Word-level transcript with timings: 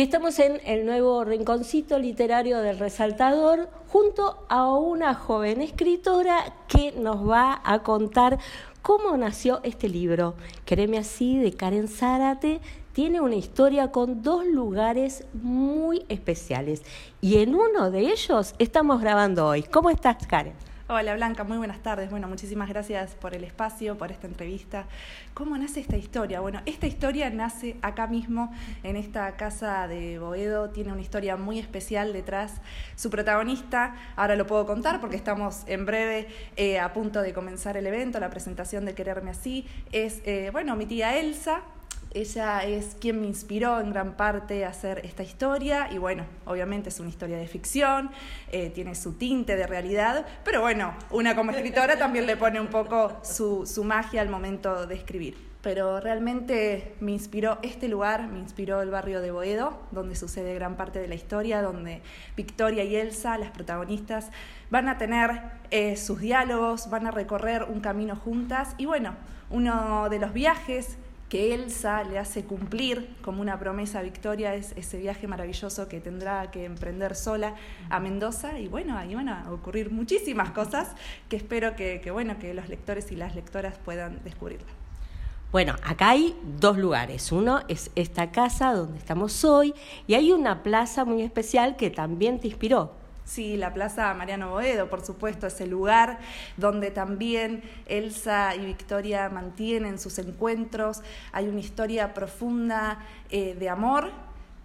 Y 0.00 0.02
estamos 0.02 0.38
en 0.38 0.62
el 0.64 0.86
nuevo 0.86 1.22
rinconcito 1.24 1.98
literario 1.98 2.60
del 2.60 2.78
Resaltador 2.78 3.68
junto 3.86 4.46
a 4.48 4.66
una 4.72 5.12
joven 5.12 5.60
escritora 5.60 6.54
que 6.68 6.92
nos 6.92 7.28
va 7.28 7.60
a 7.62 7.82
contar 7.82 8.38
cómo 8.80 9.14
nació 9.18 9.60
este 9.62 9.90
libro. 9.90 10.36
Quereme 10.64 10.96
así 10.96 11.36
de 11.36 11.52
Karen 11.52 11.86
Zárate 11.86 12.62
tiene 12.94 13.20
una 13.20 13.34
historia 13.34 13.92
con 13.92 14.22
dos 14.22 14.46
lugares 14.46 15.26
muy 15.34 16.06
especiales 16.08 16.82
y 17.20 17.36
en 17.42 17.54
uno 17.54 17.90
de 17.90 18.10
ellos 18.10 18.54
estamos 18.58 19.02
grabando 19.02 19.48
hoy. 19.48 19.64
¿Cómo 19.64 19.90
estás, 19.90 20.26
Karen? 20.26 20.69
Hola 20.92 21.14
Blanca, 21.14 21.44
muy 21.44 21.56
buenas 21.56 21.78
tardes. 21.84 22.10
Bueno, 22.10 22.26
muchísimas 22.26 22.68
gracias 22.68 23.14
por 23.14 23.32
el 23.32 23.44
espacio, 23.44 23.96
por 23.96 24.10
esta 24.10 24.26
entrevista. 24.26 24.86
¿Cómo 25.34 25.56
nace 25.56 25.78
esta 25.78 25.96
historia? 25.96 26.40
Bueno, 26.40 26.62
esta 26.66 26.88
historia 26.88 27.30
nace 27.30 27.76
acá 27.80 28.08
mismo, 28.08 28.52
en 28.82 28.96
esta 28.96 29.36
casa 29.36 29.86
de 29.86 30.18
Boedo. 30.18 30.70
Tiene 30.70 30.90
una 30.90 31.00
historia 31.00 31.36
muy 31.36 31.60
especial 31.60 32.12
detrás. 32.12 32.54
Su 32.96 33.08
protagonista, 33.08 33.94
ahora 34.16 34.34
lo 34.34 34.48
puedo 34.48 34.66
contar 34.66 35.00
porque 35.00 35.14
estamos 35.14 35.62
en 35.68 35.86
breve 35.86 36.26
eh, 36.56 36.80
a 36.80 36.92
punto 36.92 37.22
de 37.22 37.32
comenzar 37.32 37.76
el 37.76 37.86
evento, 37.86 38.18
la 38.18 38.30
presentación 38.30 38.84
de 38.84 38.92
Quererme 38.92 39.30
Así, 39.30 39.68
es, 39.92 40.22
eh, 40.24 40.48
bueno, 40.50 40.74
mi 40.74 40.86
tía 40.86 41.16
Elsa, 41.16 41.60
ella 42.12 42.64
es 42.64 42.96
quien 43.00 43.20
me 43.20 43.26
inspiró 43.26 43.80
en 43.80 43.90
gran 43.90 44.16
parte 44.16 44.64
a 44.64 44.70
hacer 44.70 45.00
esta 45.04 45.22
historia 45.22 45.88
y 45.92 45.98
bueno, 45.98 46.24
obviamente 46.44 46.88
es 46.88 46.98
una 46.98 47.08
historia 47.08 47.38
de 47.38 47.46
ficción, 47.46 48.10
eh, 48.50 48.70
tiene 48.70 48.94
su 48.94 49.12
tinte 49.12 49.56
de 49.56 49.66
realidad, 49.66 50.26
pero 50.44 50.60
bueno, 50.60 50.92
una 51.10 51.36
como 51.36 51.52
escritora 51.52 51.98
también 51.98 52.26
le 52.26 52.36
pone 52.36 52.60
un 52.60 52.66
poco 52.66 53.20
su, 53.22 53.64
su 53.66 53.84
magia 53.84 54.22
al 54.22 54.28
momento 54.28 54.86
de 54.86 54.94
escribir. 54.96 55.50
Pero 55.62 56.00
realmente 56.00 56.94
me 57.00 57.12
inspiró 57.12 57.58
este 57.62 57.86
lugar, 57.86 58.28
me 58.28 58.38
inspiró 58.38 58.80
el 58.80 58.90
barrio 58.90 59.20
de 59.20 59.30
Boedo, 59.30 59.78
donde 59.90 60.16
sucede 60.16 60.54
gran 60.54 60.76
parte 60.76 61.00
de 61.00 61.06
la 61.06 61.14
historia, 61.14 61.60
donde 61.60 62.00
Victoria 62.34 62.82
y 62.82 62.96
Elsa, 62.96 63.36
las 63.36 63.50
protagonistas, 63.50 64.30
van 64.70 64.88
a 64.88 64.96
tener 64.96 65.42
eh, 65.70 65.96
sus 65.96 66.18
diálogos, 66.20 66.88
van 66.88 67.06
a 67.06 67.10
recorrer 67.10 67.64
un 67.64 67.80
camino 67.80 68.16
juntas 68.16 68.74
y 68.78 68.86
bueno, 68.86 69.14
uno 69.50 70.08
de 70.08 70.18
los 70.18 70.32
viajes 70.32 70.96
que 71.30 71.54
Elsa 71.54 72.02
le 72.02 72.18
hace 72.18 72.44
cumplir 72.44 73.16
como 73.22 73.40
una 73.40 73.58
promesa 73.58 74.02
Victoria 74.02 74.56
es 74.56 74.72
ese 74.76 74.98
viaje 74.98 75.28
maravilloso 75.28 75.88
que 75.88 76.00
tendrá 76.00 76.50
que 76.50 76.64
emprender 76.64 77.14
sola 77.14 77.54
a 77.88 78.00
Mendoza 78.00 78.58
y 78.58 78.66
bueno, 78.66 78.98
ahí 78.98 79.14
van 79.14 79.28
a 79.28 79.50
ocurrir 79.52 79.92
muchísimas 79.92 80.50
cosas 80.50 80.88
que 81.28 81.36
espero 81.36 81.76
que, 81.76 82.10
bueno, 82.10 82.36
que 82.40 82.52
los 82.52 82.68
lectores 82.68 83.12
y 83.12 83.16
las 83.16 83.36
lectoras 83.36 83.78
puedan 83.78 84.22
descubrirla. 84.24 84.66
Bueno, 85.52 85.76
acá 85.84 86.10
hay 86.10 86.36
dos 86.58 86.76
lugares. 86.76 87.30
Uno 87.30 87.60
es 87.68 87.92
esta 87.94 88.32
casa 88.32 88.72
donde 88.72 88.98
estamos 88.98 89.44
hoy 89.44 89.72
y 90.08 90.14
hay 90.14 90.32
una 90.32 90.64
plaza 90.64 91.04
muy 91.04 91.22
especial 91.22 91.76
que 91.76 91.90
también 91.90 92.40
te 92.40 92.48
inspiró. 92.48 92.99
Sí, 93.30 93.56
la 93.56 93.72
Plaza 93.72 94.12
Mariano 94.12 94.50
Boedo, 94.50 94.90
por 94.90 95.06
supuesto, 95.06 95.46
es 95.46 95.60
el 95.60 95.70
lugar 95.70 96.18
donde 96.56 96.90
también 96.90 97.62
Elsa 97.86 98.56
y 98.56 98.66
Victoria 98.66 99.28
mantienen 99.28 100.00
sus 100.00 100.18
encuentros. 100.18 101.02
Hay 101.30 101.46
una 101.46 101.60
historia 101.60 102.12
profunda 102.12 102.98
eh, 103.30 103.54
de 103.54 103.68
amor, 103.68 104.10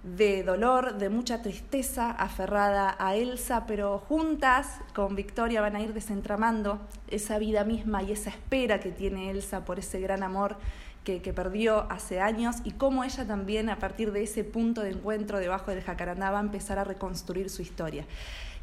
de 0.02 0.42
dolor, 0.42 0.98
de 0.98 1.10
mucha 1.10 1.44
tristeza 1.44 2.10
aferrada 2.10 2.96
a 2.98 3.14
Elsa, 3.14 3.68
pero 3.68 4.00
juntas 4.00 4.80
con 4.96 5.16
Victoria 5.16 5.62
van 5.62 5.76
a 5.76 5.82
ir 5.82 5.94
desentramando 5.94 6.82
esa 7.08 7.38
vida 7.38 7.66
misma 7.66 8.02
y 8.02 8.14
esa 8.14 8.32
espera 8.32 8.80
que 8.80 8.90
tiene 8.90 9.30
Elsa 9.30 9.64
por 9.64 9.78
ese 9.78 10.00
gran 10.00 10.24
amor 10.24 10.58
que, 11.04 11.22
que, 11.22 11.34
perdió 11.34 11.86
hace 11.92 12.20
años 12.20 12.56
y 12.64 12.72
cómo 12.72 13.04
ella 13.04 13.28
también 13.28 13.70
a 13.70 13.78
partir 13.78 14.12
de 14.12 14.24
ese 14.24 14.44
punto 14.44 14.82
de 14.82 14.90
encuentro 14.90 15.38
debajo 15.38 15.70
del 15.70 15.84
jacarandá 15.84 16.32
va 16.32 16.40
a 16.40 16.42
empezar 16.42 16.80
a 16.80 16.84
reconstruir 16.84 17.52
su 17.52 17.62
historia 17.62 18.08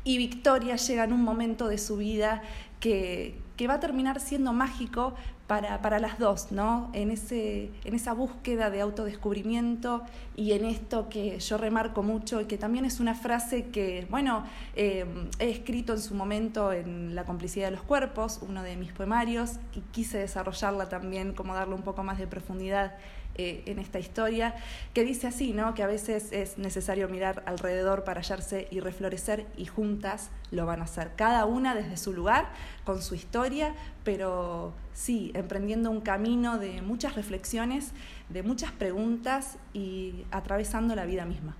y 0.04 0.18
Victoria 0.18 0.76
llega 0.76 1.04
en 1.04 1.12
un 1.12 1.22
momento 1.22 1.68
de 1.68 1.78
su 1.78 1.96
vida 1.96 2.42
que, 2.82 3.40
va 3.68 3.74
a 3.74 3.80
terminar 3.80 4.18
siendo 4.18 4.52
mágico 4.52 5.14
para, 5.46 5.80
para, 5.82 6.00
las 6.00 6.18
dos, 6.18 6.50
¿no? 6.50 6.90
En, 6.94 7.12
ese, 7.12 7.70
en 7.84 7.94
esa 7.94 8.12
búsqueda 8.12 8.70
de 8.70 8.80
autodescubrimiento 8.80 10.02
y 10.34 10.50
en 10.50 10.64
esto 10.64 11.08
que 11.08 11.38
yo 11.38 11.58
remarco 11.58 12.02
mucho 12.02 12.40
y 12.40 12.46
que 12.46 12.58
también 12.58 12.84
es 12.84 12.98
una 12.98 13.14
frase 13.14 13.66
que, 13.66 14.04
bueno, 14.10 14.44
eh, 14.74 15.06
he 15.38 15.50
escrito 15.50 15.92
en 15.92 16.00
su 16.00 16.16
momento 16.16 16.72
en 16.72 17.14
La 17.14 17.24
complicidad 17.24 17.66
de 17.66 17.70
los 17.70 17.84
cuerpos, 17.84 18.40
uno 18.42 18.64
de 18.64 18.76
mis 18.76 18.90
poemarios, 18.90 19.60
y 19.76 19.80
quise 19.92 20.18
desarrollarla 20.18 20.88
también, 20.88 21.32
como 21.32 21.54
darle 21.54 21.76
un 21.76 21.82
poco 21.82 22.02
más 22.02 22.18
de 22.18 22.26
profundidad 22.26 22.96
eh, 23.36 23.62
en 23.66 23.78
esta 23.78 24.00
historia, 24.00 24.56
que 24.92 25.04
dice 25.04 25.28
así, 25.28 25.52
¿no? 25.52 25.74
que 25.74 25.84
a 25.84 25.86
veces 25.86 26.32
es 26.32 26.58
necesario 26.58 27.08
mirar 27.08 27.44
alrededor 27.46 28.02
para 28.02 28.22
hallarse 28.22 28.66
y 28.72 28.80
reflorecer 28.80 29.46
y 29.56 29.66
juntas 29.66 30.30
lo 30.52 30.66
van 30.66 30.80
a 30.80 30.84
hacer, 30.84 31.12
cada 31.16 31.46
una 31.46 31.74
desde 31.74 31.96
su 31.96 32.12
lugar, 32.12 32.50
con 32.84 33.02
su 33.02 33.14
historia, 33.14 33.74
pero 34.04 34.72
sí, 34.92 35.32
emprendiendo 35.34 35.90
un 35.90 36.02
camino 36.02 36.58
de 36.58 36.82
muchas 36.82 37.16
reflexiones, 37.16 37.92
de 38.28 38.42
muchas 38.42 38.70
preguntas 38.70 39.56
y 39.72 40.24
atravesando 40.30 40.94
la 40.94 41.06
vida 41.06 41.24
misma. 41.24 41.56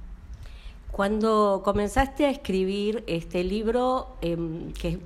Cuando 0.93 1.63
comenzaste 1.65 2.27
a 2.27 2.31
escribir 2.31 3.03
este 3.07 3.43
libro, 3.43 4.15
em, 4.21 4.73
que 4.75 5.01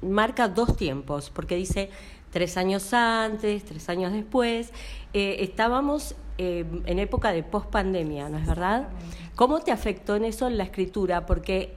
marca 0.00 0.46
dos 0.48 0.76
tiempos, 0.76 1.30
porque 1.30 1.56
dice 1.56 1.90
tres 2.30 2.56
años 2.56 2.94
antes, 2.94 3.64
tres 3.64 3.88
años 3.88 4.12
después, 4.12 4.72
eh, 5.12 5.36
estábamos 5.40 6.14
eh, 6.38 6.64
en 6.86 6.98
época 6.98 7.32
de 7.32 7.44
pospandemia, 7.44 8.28
¿no 8.28 8.38
es 8.38 8.46
verdad? 8.46 8.88
¿Cómo 9.36 9.60
te 9.60 9.70
afectó 9.70 10.16
en 10.16 10.24
eso 10.24 10.48
en 10.48 10.58
la 10.58 10.64
escritura? 10.64 11.26
Porque 11.26 11.76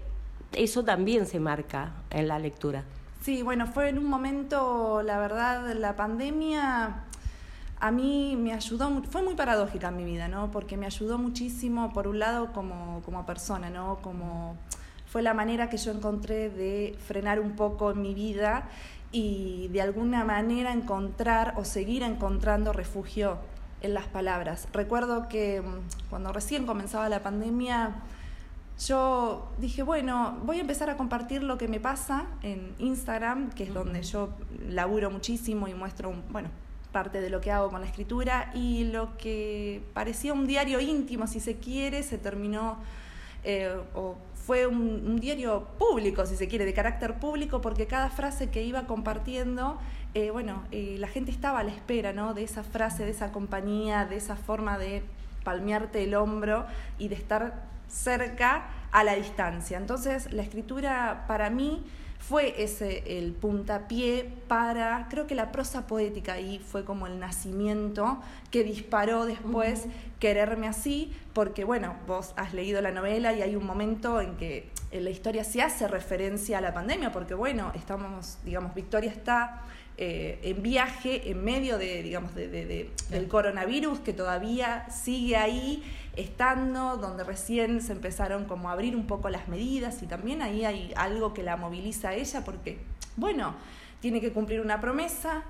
eso 0.54 0.84
también 0.84 1.26
se 1.26 1.40
marca 1.40 1.94
en 2.10 2.28
la 2.28 2.40
lectura. 2.40 2.84
Sí, 3.22 3.42
bueno, 3.42 3.68
fue 3.68 3.90
en 3.90 3.98
un 3.98 4.06
momento, 4.06 5.02
la 5.04 5.20
verdad, 5.20 5.74
la 5.74 5.96
pandemia 5.96 7.04
a 7.80 7.92
mí 7.92 8.36
me 8.38 8.54
ayudó, 8.54 9.04
fue 9.10 9.22
muy 9.22 9.36
paradójica 9.36 9.90
en 9.90 9.98
mi 9.98 10.06
vida, 10.06 10.28
¿no? 10.28 10.50
Porque 10.52 10.78
me 10.78 10.86
ayudó 10.86 11.18
muchísimo, 11.18 11.94
por 11.94 12.08
un 12.08 12.20
lado, 12.20 12.52
como, 12.54 13.02
como 13.06 13.26
persona, 13.26 13.70
¿no? 13.70 13.98
Como 14.02 14.58
fue 15.06 15.22
la 15.22 15.34
manera 15.34 15.70
que 15.70 15.78
yo 15.78 15.92
encontré 15.92 16.50
de 16.50 16.98
frenar 17.06 17.40
un 17.40 17.56
poco 17.56 17.94
mi 17.94 18.14
vida 18.14 18.68
y 19.12 19.70
de 19.70 19.82
alguna 19.82 20.24
manera 20.24 20.74
encontrar 20.74 21.54
o 21.58 21.66
seguir 21.66 22.04
encontrando 22.04 22.74
refugio 22.74 23.38
en 23.82 23.94
las 23.94 24.06
palabras. 24.06 24.68
Recuerdo 24.74 25.30
que 25.30 25.62
mm, 25.62 26.10
cuando 26.10 26.34
recién 26.34 26.66
comenzaba 26.66 27.08
la 27.10 27.22
pandemia, 27.22 27.96
yo 28.86 29.52
dije, 29.58 29.82
bueno, 29.82 30.38
voy 30.44 30.58
a 30.58 30.62
empezar 30.62 30.90
a 30.90 30.98
compartir 30.98 31.42
lo 31.42 31.58
que 31.58 31.68
me 31.68 31.80
pasa 31.80 32.28
en 32.44 32.76
Instagram, 32.78 33.50
que 33.52 33.64
es 33.64 33.74
donde 33.74 34.04
yo 34.04 34.30
laburo 34.70 35.10
muchísimo 35.10 35.68
y 35.68 35.74
muestro, 35.74 36.14
bueno, 36.30 36.50
parte 36.92 37.20
de 37.20 37.30
lo 37.30 37.42
que 37.42 37.52
hago 37.52 37.70
con 37.70 37.82
la 37.82 37.88
escritura, 37.88 38.52
y 38.54 38.86
lo 38.86 39.18
que 39.18 39.82
parecía 39.94 40.34
un 40.34 40.46
diario 40.46 40.80
íntimo, 40.80 41.26
si 41.28 41.40
se 41.40 41.58
quiere, 41.58 42.04
se 42.04 42.18
terminó 42.18 42.78
eh, 43.44 43.76
o 43.96 44.16
fue 44.48 44.66
un, 44.66 45.20
diario 45.20 45.68
público, 45.78 46.26
si 46.26 46.38
se 46.38 46.48
quiere, 46.48 46.64
de 46.64 46.74
carácter 46.74 47.16
público, 47.16 47.60
porque 47.60 47.86
cada 47.86 48.10
frase 48.10 48.50
que 48.50 48.64
iba 48.64 48.88
compartiendo, 48.88 49.78
eh, 50.14 50.32
bueno, 50.32 50.64
eh, 50.72 50.96
la 51.00 51.10
gente 51.10 51.32
estaba 51.32 51.60
a 51.60 51.64
la 51.64 51.72
espera, 51.72 52.14
¿no? 52.14 52.34
De 52.34 52.44
esa 52.44 52.64
frase, 52.64 53.04
de 53.04 53.12
esa 53.12 53.34
compañía, 53.34 54.06
de 54.06 54.16
esa 54.16 54.38
forma 54.38 54.78
de 54.78 55.04
palmearte 55.44 56.04
el 56.04 56.16
hombro 56.16 56.66
y 56.98 57.10
de 57.10 57.16
estar 57.16 57.77
cerca 57.88 58.68
a 58.92 59.04
la 59.04 59.16
distancia. 59.16 59.78
Entonces, 59.78 60.32
la 60.32 60.44
escritura 60.44 61.26
para 61.28 61.50
mí 61.50 61.84
fue 62.20 62.62
ese 62.62 63.20
el 63.20 63.32
puntapié 63.34 64.30
para, 64.48 65.08
creo 65.10 65.28
que 65.28 65.36
la 65.36 65.52
prosa 65.52 65.88
poética 65.88 66.34
ahí 66.34 66.60
fue 66.60 66.84
como 66.84 67.08
el 67.08 67.20
nacimiento 67.20 68.22
que 68.52 68.64
disparó 68.64 69.26
después 69.26 69.86
quererme 70.20 70.68
así, 70.68 71.14
porque 71.34 71.64
bueno, 71.64 71.96
vos 72.08 72.34
has 72.36 72.54
leído 72.54 72.82
la 72.82 72.92
novela 72.92 73.34
y 73.34 73.42
hay 73.42 73.56
un 73.56 73.66
momento 73.66 74.20
en 74.20 74.36
que 74.36 74.70
en 74.92 75.04
la 75.04 75.10
historia 75.10 75.44
se 75.44 75.62
hace 75.62 75.88
referencia 75.88 76.58
a 76.58 76.62
la 76.62 76.74
pandemia, 76.74 77.12
porque 77.12 77.34
bueno, 77.34 77.72
estamos, 77.76 78.40
digamos, 78.44 78.74
Victoria 78.74 79.12
está 79.12 79.62
eh, 80.00 80.40
en 80.44 80.62
viaje 80.62 81.32
en 81.32 81.44
medio 81.44 81.80
de, 81.80 82.04
digamos, 82.04 82.36
de, 82.36 82.92
del 83.10 83.28
coronavirus 83.28 84.00
que 84.00 84.14
todavía 84.14 84.88
sigue 84.92 85.36
ahí 85.36 85.84
estando, 86.16 86.98
donde 86.98 87.24
recién 87.24 87.82
se 87.82 87.94
empezaron 87.94 88.46
como 88.46 88.70
a 88.70 88.74
abrir 88.74 88.96
un 88.96 89.08
poco 89.08 89.30
las 89.30 89.48
medidas 89.48 90.04
y 90.04 90.06
también 90.06 90.44
ahí 90.44 90.66
hay 90.66 90.94
algo 90.96 91.34
que 91.34 91.42
la 91.42 91.58
moviliza 91.58 92.10
a 92.10 92.14
ella 92.14 92.44
porque, 92.44 92.78
bueno, 93.16 93.56
tiene 94.00 94.22
que 94.22 94.32
cumplir 94.32 94.62
una 94.62 94.80
promesa, 94.80 95.44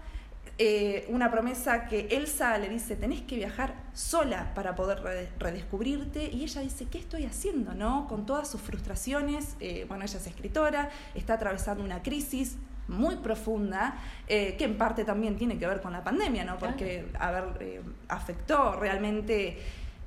eh, 0.57 1.05
una 1.09 1.29
promesa 1.29 1.87
que 1.87 2.07
Elsa 2.11 2.57
le 2.57 2.69
dice, 2.69 2.95
tenés 2.95 3.21
que 3.21 3.35
viajar 3.35 3.75
sola 3.93 4.53
para 4.55 4.75
poder 4.75 5.01
redescubrirte, 5.39 6.29
y 6.31 6.43
ella 6.43 6.61
dice, 6.61 6.85
¿qué 6.85 6.99
estoy 6.99 7.25
haciendo? 7.25 7.73
¿no? 7.73 8.07
Con 8.07 8.25
todas 8.25 8.49
sus 8.49 8.61
frustraciones, 8.61 9.55
eh, 9.59 9.85
bueno, 9.87 10.05
ella 10.05 10.17
es 10.17 10.27
escritora, 10.27 10.89
está 11.15 11.33
atravesando 11.33 11.83
una 11.83 12.01
crisis, 12.01 12.55
muy 12.87 13.17
profunda, 13.17 13.97
eh, 14.27 14.55
que 14.57 14.65
en 14.65 14.77
parte 14.77 15.03
también 15.03 15.37
tiene 15.37 15.57
que 15.57 15.67
ver 15.67 15.81
con 15.81 15.93
la 15.93 16.03
pandemia, 16.03 16.45
¿no? 16.45 16.57
Porque, 16.57 17.07
a 17.19 17.31
ver, 17.31 17.43
eh, 17.59 17.81
afectó 18.07 18.73
realmente 18.73 19.57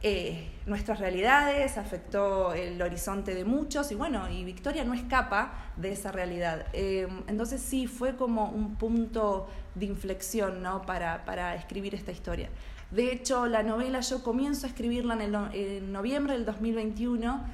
eh, 0.03 0.49
nuestras 0.67 0.99
realidades, 0.99 1.77
afectó 1.77 2.55
el 2.55 2.81
horizonte 2.81 3.35
de 3.35 3.45
muchos 3.45 3.93
y 3.93 3.95
bueno, 3.95 4.31
y 4.31 4.45
Victoria 4.45 4.85
no 4.85 4.95
escapa 4.95 5.53
de 5.77 5.93
esa 5.93 6.11
realidad. 6.11 6.67
Entonces 6.73 7.61
sí, 7.61 7.87
fue 7.87 8.17
como 8.17 8.51
un 8.51 8.77
punto 8.77 9.49
de 9.75 9.87
inflexión 9.87 10.63
¿no? 10.63 10.83
para, 10.83 11.25
para 11.25 11.55
escribir 11.55 11.95
esta 11.95 12.13
historia. 12.13 12.49
De 12.91 13.13
hecho, 13.13 13.47
la 13.47 13.63
novela 13.63 14.01
yo 14.01 14.23
comienzo 14.25 14.67
a 14.67 14.71
escribirla 14.71 15.15
en, 15.15 15.21
el, 15.21 15.35
en 15.53 15.93
noviembre 15.93 16.33
del 16.33 16.45
2021 16.45 17.45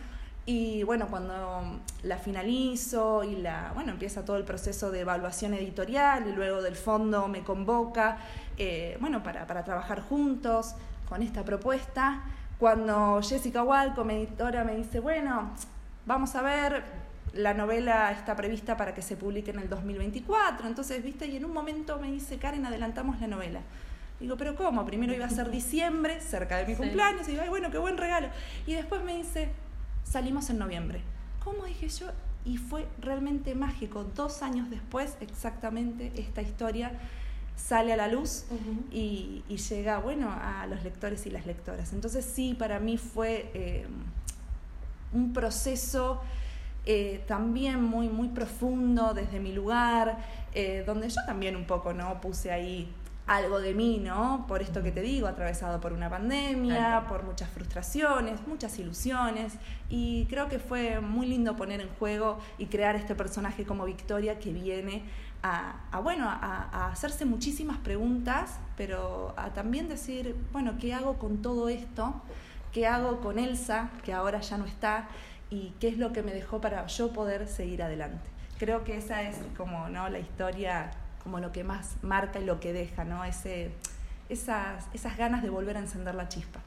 y 0.48 0.84
bueno, 0.84 1.08
cuando 1.08 1.81
la 2.04 2.19
finalizo 2.19 3.25
y 3.25 3.34
la, 3.34 3.72
bueno, 3.75 3.90
empieza 3.90 4.25
todo 4.25 4.37
el 4.37 4.44
proceso 4.44 4.93
de 4.93 5.00
evaluación 5.00 5.54
editorial 5.54 6.28
y 6.28 6.32
luego 6.32 6.62
del 6.62 6.76
fondo 6.76 7.26
me 7.26 7.43
convoca, 7.43 8.19
eh, 8.56 8.96
bueno, 9.00 9.25
para, 9.25 9.48
para 9.48 9.64
trabajar 9.64 10.00
juntos 10.00 10.76
con 11.08 11.20
esta 11.20 11.44
propuesta. 11.44 12.22
Cuando 12.60 13.20
Jessica 13.22 13.64
Wall, 13.64 13.93
como 13.94 14.12
editora, 14.12 14.62
me 14.62 14.76
dice, 14.76 15.00
bueno, 15.00 15.50
vamos 16.06 16.37
a 16.37 16.43
ver, 16.43 16.84
la 17.32 17.52
novela 17.52 18.12
está 18.12 18.37
prevista 18.37 18.76
para 18.76 18.94
que 18.94 19.02
se 19.02 19.16
publique 19.16 19.50
en 19.50 19.58
el 19.58 19.69
2024, 19.69 20.69
entonces, 20.69 21.02
viste, 21.02 21.26
y 21.26 21.37
en 21.37 21.44
un 21.44 21.52
momento 21.52 21.98
me 21.98 22.12
dice, 22.12 22.38
Karen, 22.38 22.64
adelantamos 22.64 23.20
la 23.20 23.26
novela. 23.26 23.60
Digo, 24.20 24.37
pero 24.37 24.54
¿cómo? 24.54 24.87
Primero 24.87 25.12
iba 25.12 25.26
a 25.26 25.31
ser 25.31 25.50
diciembre, 25.50 26.20
cerca 26.20 26.56
de 26.58 26.66
mi 26.66 26.76
cumpleaños, 26.76 27.26
y 27.26 27.32
digo, 27.32 27.43
ay, 27.43 27.48
bueno, 27.48 27.70
qué 27.72 27.78
buen 27.78 27.98
regalo. 27.98 28.28
Y 28.64 28.75
después 28.75 29.02
me 29.02 29.16
dice, 29.16 29.50
salimos 30.08 30.49
en 30.50 30.58
noviembre. 30.58 31.00
¿Cómo 31.44 31.64
dije 31.64 31.88
yo? 31.88 32.06
Y 32.44 32.58
fue 32.58 32.87
realmente 33.00 33.55
mágico. 33.55 34.05
Dos 34.14 34.43
años 34.43 34.70
después, 34.70 35.17
exactamente, 35.20 36.12
esta 36.17 36.43
historia 36.43 36.93
sale 37.56 37.93
a 37.93 37.97
la 37.97 38.08
luz 38.08 38.44
y, 38.91 39.43
llega, 39.49 39.99
bueno, 39.99 40.31
a 40.31 40.67
los 40.67 40.85
lectores 40.85 41.26
y 41.26 41.31
las 41.31 41.47
lectoras. 41.47 41.93
Entonces 41.93 42.25
sí, 42.25 42.55
para 42.55 42.79
mí 42.79 42.99
fue 42.99 43.50
eh, 43.55 43.87
un 45.12 45.32
proceso 45.32 46.20
eh, 46.85 47.25
también 47.26 47.82
muy, 47.82 48.08
muy 48.08 48.29
profundo 48.29 49.12
desde 49.14 49.41
mi 49.41 49.53
lugar, 49.53 50.19
eh, 50.55 50.85
donde 50.87 51.08
yo 51.08 51.20
también 51.26 51.56
un 51.56 51.64
poco, 51.64 51.93
¿no? 51.93 52.20
Puse 52.20 52.53
ahí 52.53 52.88
algo 53.26 53.61
de 53.61 53.75
mí, 53.75 53.99
¿no? 53.99 54.44
Por 54.46 54.62
esto 54.62 54.82
que 54.82 54.93
te 54.93 55.00
digo, 55.00 55.26
atravesado 55.26 55.81
por 55.81 55.93
una 55.93 56.08
pandemia, 56.08 57.06
por 57.08 57.25
muchas 57.25 57.50
frustraciones, 57.50 58.46
muchas 58.46 58.78
ilusiones, 58.78 59.55
y 59.88 60.26
creo 60.26 60.49
que 60.49 60.58
fue 60.58 61.00
muy 61.00 61.26
lindo 61.26 61.56
poner 61.56 61.81
en 61.81 61.88
juego 61.99 62.38
y 62.56 62.67
crear 62.67 62.94
este 62.94 63.14
personaje 63.14 63.64
como 63.64 63.84
Victoria 63.84 64.38
que 64.38 64.52
viene 64.52 65.02
a, 65.43 66.00
bueno, 66.02 66.28
a, 66.28 66.90
hacerse 66.90 67.25
muchísimas 67.25 67.78
preguntas, 67.78 68.58
pero 68.76 69.34
a 69.37 69.50
también 69.50 69.88
decir, 69.88 70.37
bueno, 70.52 70.75
¿qué 70.81 70.94
hago 70.94 71.19
con 71.19 71.43
todo 71.43 71.69
esto? 71.69 72.14
¿Qué 72.72 72.87
hago 72.87 73.20
con 73.20 73.38
Elsa, 73.38 73.90
que 74.05 74.12
ahora 74.12 74.40
ya 74.40 74.58
no 74.58 74.67
está? 74.67 75.08
¿Y 75.50 75.72
qué 75.81 75.88
es 75.88 75.99
lo 75.99 76.12
que 76.12 76.22
me 76.22 76.32
dejó 76.32 76.61
para 76.61 76.87
yo 76.87 77.12
poder 77.12 77.49
seguir 77.49 77.82
adelante? 77.82 78.29
Creo 78.58 78.84
que 78.84 78.96
esa 78.96 79.22
es 79.22 79.37
como 79.56 79.88
¿no? 79.88 80.08
la 80.08 80.19
historia, 80.19 80.90
como 81.26 81.40
lo 81.40 81.50
que 81.50 81.64
más 81.64 81.96
marca 82.02 82.38
y 82.38 82.44
lo 82.44 82.61
que 82.61 82.73
deja, 82.73 83.05
¿no? 83.05 83.25
Ese, 83.25 83.73
esas, 84.28 84.87
esas 84.94 85.17
ganas 85.17 85.43
de 85.43 85.50
volver 85.50 85.76
a 85.76 85.81
encender 85.81 86.14
la 86.14 86.28
chispa. 86.28 86.61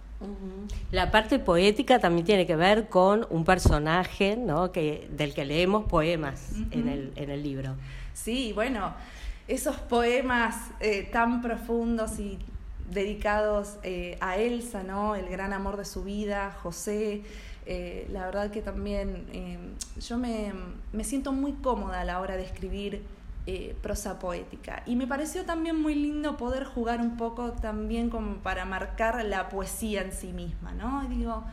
La 0.92 1.12
parte 1.12 1.40
poética 1.40 2.00
también 2.00 2.26
tiene 2.26 2.46
que 2.46 2.58
ver 2.58 2.90
con 2.90 3.26
un 3.30 3.46
personaje 3.46 4.36
¿no? 4.36 4.74
que, 4.74 5.08
del 5.12 5.34
que 5.34 5.46
leemos 5.46 5.86
poemas 5.86 6.52
en, 6.72 6.90
el, 6.90 7.14
en 7.16 7.30
el 7.30 7.42
libro. 7.42 7.78
Sí, 8.14 8.52
bueno, 8.52 8.94
esos 9.48 9.78
poemas 9.78 10.58
eh, 10.82 11.08
tan 11.10 11.42
profundos 11.42 12.20
y 12.20 12.38
dedicados 12.92 13.78
eh, 13.84 14.18
a 14.20 14.36
Elsa, 14.36 14.84
¿no? 14.84 15.16
El 15.16 15.30
gran 15.30 15.54
amor 15.54 15.78
de 15.78 15.86
su 15.86 16.04
vida, 16.04 16.54
José. 16.62 17.24
Eh, 17.66 18.10
la 18.12 18.26
verdad 18.26 18.52
que 18.52 18.62
también 18.62 19.26
yo 20.06 20.18
me, 20.18 20.52
me, 20.92 21.06
siento 21.06 21.32
muy 21.32 21.54
cómoda 21.54 22.02
a 22.02 22.04
la 22.04 22.20
hora 22.20 22.36
de 22.36 22.44
escribir 22.44 23.04
prosa 23.82 24.20
poética. 24.20 24.84
Y 24.86 24.96
me 24.96 25.08
pareció 25.08 25.46
también 25.46 25.82
muy 25.82 25.96
lindo 25.96 26.38
poder 26.38 26.66
jugar 26.66 27.02
un 27.02 27.18
poco 27.18 27.54
también 27.54 28.10
como 28.10 28.38
para 28.38 28.66
marcar 28.66 29.24
la 29.26 29.50
poesía 29.50 30.02
en 30.02 30.12
sí 30.12 30.34
misma, 30.34 30.72
¿no? 30.74 31.04
digo, 31.10 31.44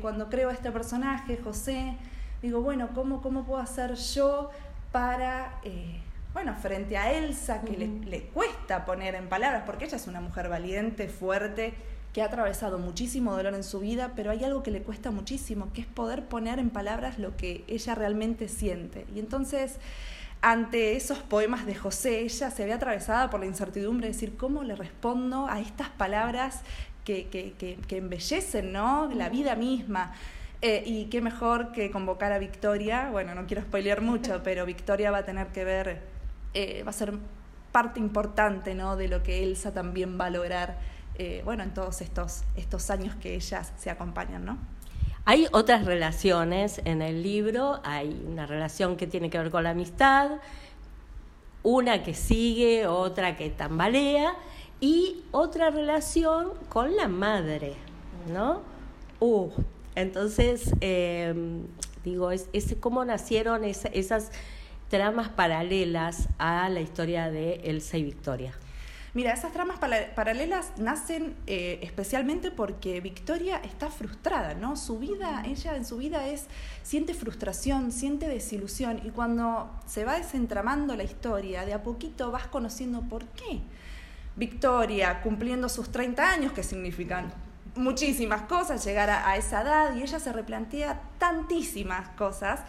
cuando 0.00 0.28
creo 0.28 0.50
a 0.50 0.52
este 0.52 0.70
personaje, 0.70 1.36
José, 1.42 1.96
digo, 2.44 2.60
bueno, 2.60 2.90
¿cómo, 2.94 3.22
cómo 3.22 3.44
puedo 3.44 3.60
hacer 3.60 3.94
yo 3.94 4.50
para, 4.92 5.58
eh, 5.64 5.98
bueno, 6.34 6.54
frente 6.54 6.96
a 6.96 7.12
Elsa, 7.12 7.62
que 7.62 7.76
le, 7.76 8.22
cuesta 8.26 8.84
poner 8.84 9.16
en 9.16 9.28
palabras, 9.28 9.64
porque 9.66 9.86
ella 9.86 9.96
es 9.96 10.06
una 10.06 10.20
mujer 10.20 10.48
valiente, 10.48 11.08
fuerte, 11.08 11.74
que 12.12 12.22
ha 12.22 12.26
atravesado 12.26 12.78
muchísimo 12.78 13.34
dolor 13.34 13.54
en 13.54 13.64
su 13.64 13.80
vida, 13.80 14.12
pero 14.14 14.30
hay 14.30 14.44
algo 14.44 14.62
que 14.62 14.70
le 14.70 14.82
cuesta 14.82 15.10
muchísimo, 15.10 15.72
que 15.72 15.80
es 15.80 15.86
poder 15.88 16.26
poner 16.26 16.60
en 16.60 16.70
palabras 16.70 17.18
lo 17.18 17.36
que 17.36 17.64
ella 17.66 17.96
realmente 17.96 18.46
siente. 18.46 19.04
Y 19.12 19.18
entonces, 19.18 19.80
ante 20.46 20.94
esos 20.94 21.20
poemas 21.20 21.64
de 21.64 21.74
José, 21.74 22.20
ella 22.20 22.50
se 22.50 22.66
ve 22.66 22.74
atravesada 22.74 23.30
por 23.30 23.40
la 23.40 23.46
incertidumbre 23.46 24.08
de 24.08 24.12
decir, 24.12 24.36
¿cómo 24.36 24.62
le 24.62 24.76
respondo 24.76 25.46
a 25.48 25.58
estas 25.58 25.88
palabras 25.88 26.60
que, 27.02 27.28
que, 27.28 27.54
que, 27.54 27.76
que 27.88 27.96
embellecen 27.96 28.70
¿no? 28.70 29.08
la 29.14 29.30
vida 29.30 29.56
misma? 29.56 30.12
Eh, 30.60 30.82
y 30.84 31.06
qué 31.06 31.22
mejor 31.22 31.72
que 31.72 31.90
convocar 31.90 32.30
a 32.32 32.38
Victoria. 32.38 33.08
Bueno, 33.10 33.34
no 33.34 33.46
quiero 33.46 33.62
spoilear 33.62 34.02
mucho, 34.02 34.42
pero 34.44 34.66
Victoria 34.66 35.10
va 35.10 35.18
a 35.18 35.24
tener 35.24 35.46
que 35.46 35.64
ver, 35.64 36.02
eh, 36.52 36.82
va 36.82 36.90
a 36.90 36.92
ser 36.92 37.14
parte 37.72 37.98
importante 37.98 38.74
¿no? 38.74 38.96
de 38.96 39.08
lo 39.08 39.22
que 39.22 39.42
Elsa 39.42 39.72
también 39.72 40.20
va 40.20 40.26
a 40.26 40.30
lograr 40.30 40.78
eh, 41.14 41.40
bueno, 41.46 41.62
en 41.62 41.72
todos 41.72 42.02
estos, 42.02 42.44
estos 42.54 42.90
años 42.90 43.16
que 43.16 43.34
ellas 43.34 43.72
se 43.78 43.88
acompañan. 43.88 44.44
¿no? 44.44 44.58
Hay 45.26 45.46
otras 45.52 45.86
relaciones 45.86 46.82
en 46.84 47.00
el 47.00 47.22
libro, 47.22 47.80
hay 47.82 48.22
una 48.30 48.44
relación 48.44 48.96
que 48.96 49.06
tiene 49.06 49.30
que 49.30 49.38
ver 49.38 49.50
con 49.50 49.64
la 49.64 49.70
amistad, 49.70 50.32
una 51.62 52.02
que 52.02 52.12
sigue, 52.12 52.86
otra 52.86 53.36
que 53.36 53.48
tambalea 53.48 54.34
y 54.80 55.24
otra 55.30 55.70
relación 55.70 56.50
con 56.68 56.94
la 56.94 57.08
madre, 57.08 57.72
¿no? 58.30 58.60
Uh, 59.18 59.50
entonces, 59.94 60.70
em, 60.80 61.68
digo, 62.04 62.30
es, 62.30 62.48
cómo 62.80 63.02
nacieron 63.06 63.64
esas 63.64 64.30
tramas 64.90 65.30
paralelas 65.30 66.28
a 66.36 66.68
la 66.68 66.82
historia 66.82 67.30
de 67.30 67.54
Elsa 67.64 67.96
y 67.96 68.04
Victoria. 68.04 68.52
Mira, 69.14 69.32
esas 69.32 69.52
tramas 69.52 69.78
paralelas 69.78 70.72
nacen 70.76 71.36
eh, 71.46 71.78
especialmente 71.82 72.50
porque 72.50 73.00
Victoria 73.00 73.58
está 73.58 73.88
frustrada, 73.88 74.54
¿no? 74.54 74.74
Su 74.76 74.98
vida, 74.98 75.44
ella 75.46 75.76
en 75.76 75.84
su 75.84 75.98
vida 75.98 76.26
es, 76.26 76.48
siente 76.82 77.14
frustración, 77.14 77.92
siente 77.92 78.26
desilusión 78.26 79.00
y 79.04 79.10
cuando 79.10 79.70
se 79.86 80.04
va 80.04 80.18
desentramando 80.18 80.96
la 80.96 81.04
historia, 81.04 81.64
de 81.64 81.74
a 81.74 81.84
poquito 81.84 82.32
vas 82.32 82.48
conociendo 82.48 83.02
por 83.02 83.24
qué. 83.26 83.60
Victoria, 84.34 85.20
cumpliendo 85.22 85.68
sus 85.68 85.92
30 85.92 86.28
años, 86.28 86.52
que 86.52 86.64
significan 86.64 87.32
muchísimas 87.76 88.42
cosas, 88.42 88.84
llegar 88.84 89.10
a, 89.10 89.36
esa 89.36 89.62
edad 89.62 89.96
y 89.96 90.02
ella 90.02 90.18
se 90.18 90.32
replantea 90.32 91.02
tantísimas 91.18 92.08
cosas 92.10 92.60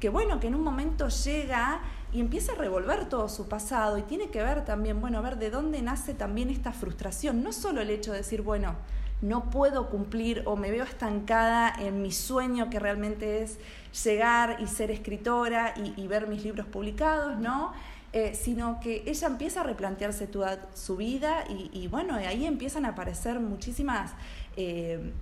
que 0.00 0.08
bueno, 0.08 0.40
que 0.40 0.48
en 0.48 0.54
un 0.54 0.62
momento 0.62 1.08
llega 1.08 1.80
y 2.12 2.20
empieza 2.20 2.52
a 2.52 2.56
revolver 2.56 3.08
todo 3.08 3.28
su 3.28 3.48
pasado 3.48 3.98
y 3.98 4.02
tiene 4.02 4.28
que 4.28 4.42
ver 4.42 4.64
también, 4.64 5.00
bueno, 5.00 5.18
a 5.18 5.20
ver 5.22 5.38
de 5.38 5.50
dónde 5.50 5.82
nace 5.82 6.14
también 6.14 6.50
esta 6.50 6.72
frustración, 6.72 7.42
no 7.42 7.52
solo 7.52 7.80
el 7.80 7.90
hecho 7.90 8.12
de 8.12 8.18
decir, 8.18 8.42
bueno, 8.42 8.76
no 9.22 9.50
puedo 9.50 9.88
cumplir 9.88 10.42
o 10.44 10.56
me 10.56 10.70
veo 10.70 10.84
estancada 10.84 11.72
en 11.78 12.02
mi 12.02 12.12
sueño 12.12 12.68
que 12.68 12.78
realmente 12.78 13.42
es 13.42 13.58
llegar 14.04 14.58
y 14.60 14.66
ser 14.66 14.90
escritora 14.90 15.74
y, 15.76 16.06
ver 16.06 16.26
mis 16.26 16.44
libros 16.44 16.66
publicados, 16.66 17.38
¿no? 17.38 17.72
Eh, 18.12 18.34
sino 18.34 18.78
que 18.78 19.02
ella 19.06 19.26
empieza 19.26 19.62
a 19.62 19.64
replantearse 19.64 20.28
toda 20.28 20.68
su 20.74 20.96
vida 20.96 21.44
y, 21.48 21.70
y 21.72 21.88
bueno, 21.88 22.14
ahí 22.14 22.46
empiezan 22.46 22.84
a 22.84 22.90
aparecer 22.90 23.40
muchísimas 23.40 24.12
eh, 24.56 25.12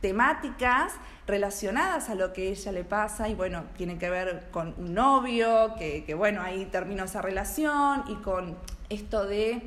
temáticas 0.00 0.94
relacionadas 1.26 2.10
a 2.10 2.14
lo 2.14 2.32
que 2.32 2.50
ella 2.50 2.72
le 2.72 2.84
pasa 2.84 3.28
y 3.28 3.34
bueno, 3.34 3.64
tiene 3.76 3.98
que 3.98 4.10
ver 4.10 4.48
con 4.50 4.74
un 4.78 4.94
novio, 4.94 5.74
que, 5.78 6.14
bueno, 6.14 6.42
ahí 6.42 6.66
terminó 6.66 7.04
esa 7.04 7.22
relación 7.22 8.04
y 8.08 8.16
con 8.16 8.56
esto 8.88 9.24
de 9.26 9.62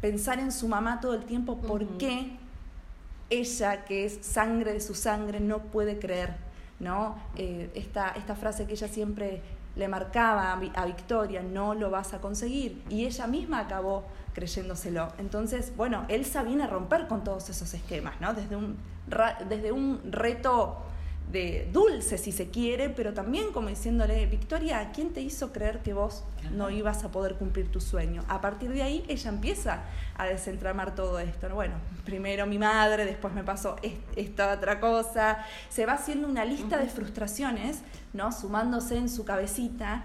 pensar 0.00 0.38
en 0.38 0.52
su 0.52 0.68
mamá 0.68 1.00
todo 1.00 1.14
el 1.14 1.24
tiempo, 1.24 1.58
¿por 1.60 1.86
qué 1.98 2.36
ella, 3.30 3.84
que 3.84 4.04
es 4.04 4.18
sangre 4.20 4.74
de 4.74 4.80
su 4.80 4.94
sangre, 4.94 5.40
no 5.40 5.60
puede 5.60 5.98
creer? 5.98 6.34
¿no? 6.80 7.16
Eh, 7.36 7.70
esta, 7.74 8.10
esta 8.10 8.34
frase 8.34 8.66
que 8.66 8.72
ella 8.72 8.88
siempre 8.88 9.40
le 9.76 9.88
marcaba 9.88 10.52
a 10.52 10.86
Victoria, 10.86 11.42
no 11.42 11.74
lo 11.74 11.90
vas 11.90 12.14
a 12.14 12.20
conseguir, 12.20 12.82
y 12.88 13.06
ella 13.06 13.26
misma 13.26 13.60
acabó 13.60 14.04
creyéndoselo. 14.32 15.12
Entonces, 15.18 15.72
bueno, 15.76 16.04
Elsa 16.08 16.42
viene 16.42 16.64
a 16.64 16.66
romper 16.66 17.06
con 17.06 17.24
todos 17.24 17.48
esos 17.48 17.72
esquemas, 17.74 18.20
¿no? 18.20 18.34
Desde 18.34 18.56
un, 18.56 18.76
desde 19.48 19.72
un 19.72 20.00
reto 20.10 20.78
de 21.30 21.68
dulce 21.72 22.18
si 22.18 22.32
se 22.32 22.48
quiere, 22.50 22.90
pero 22.90 23.12
también 23.12 23.52
como 23.52 23.68
diciéndole, 23.68 24.26
Victoria, 24.26 24.90
¿quién 24.94 25.12
te 25.12 25.20
hizo 25.20 25.52
creer 25.52 25.80
que 25.80 25.92
vos 25.92 26.24
no 26.52 26.70
ibas 26.70 27.02
a 27.04 27.10
poder 27.10 27.34
cumplir 27.34 27.70
tu 27.72 27.80
sueño? 27.80 28.24
A 28.28 28.40
partir 28.40 28.70
de 28.70 28.82
ahí 28.82 29.04
ella 29.08 29.30
empieza 29.30 29.82
a 30.16 30.26
desentramar 30.26 30.94
todo 30.94 31.18
esto. 31.18 31.48
Bueno, 31.52 31.74
primero 32.04 32.46
mi 32.46 32.58
madre, 32.58 33.04
después 33.04 33.34
me 33.34 33.42
pasó 33.42 33.76
esta 34.14 34.52
otra 34.52 34.78
cosa, 34.80 35.44
se 35.68 35.86
va 35.86 35.94
haciendo 35.94 36.28
una 36.28 36.44
lista 36.44 36.78
de 36.78 36.88
frustraciones, 36.88 37.82
¿no? 38.12 38.30
Sumándose 38.30 38.96
en 38.96 39.08
su 39.08 39.24
cabecita. 39.24 40.04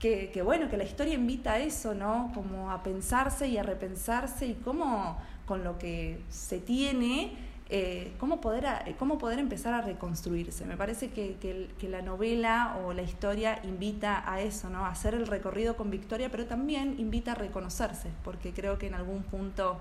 Que, 0.00 0.30
que, 0.32 0.42
bueno, 0.42 0.68
que 0.68 0.76
la 0.76 0.84
historia 0.84 1.14
invita 1.14 1.54
a 1.54 1.58
eso, 1.60 1.94
¿no? 1.94 2.30
Como 2.34 2.70
a 2.70 2.82
pensarse 2.82 3.48
y 3.48 3.56
a 3.56 3.62
repensarse 3.62 4.44
y 4.44 4.54
cómo 4.54 5.18
con 5.46 5.64
lo 5.64 5.78
que 5.78 6.20
se 6.28 6.58
tiene 6.58 7.32
eh, 7.70 8.12
cómo, 8.18 8.42
poder 8.42 8.66
cómo 8.98 9.16
poder 9.16 9.38
empezar 9.38 9.72
a 9.72 9.80
reconstruirse. 9.80 10.66
Me 10.66 10.76
parece 10.76 11.10
que, 11.10 11.36
que, 11.40 11.88
la 11.88 12.02
novela 12.02 12.78
o 12.84 12.92
la 12.92 13.02
historia 13.02 13.60
invita 13.64 14.30
a 14.30 14.40
eso, 14.40 14.68
¿no? 14.68 14.84
a 14.84 14.90
hacer 14.90 15.14
el 15.14 15.26
recorrido 15.26 15.76
con 15.76 15.90
Victoria, 15.90 16.30
pero 16.30 16.46
también 16.46 16.96
invita 16.98 17.32
a 17.32 17.34
reconocerse, 17.34 18.10
porque 18.22 18.52
creo 18.52 18.78
que 18.78 18.86
en 18.86 18.94
algún 18.94 19.22
punto 19.22 19.78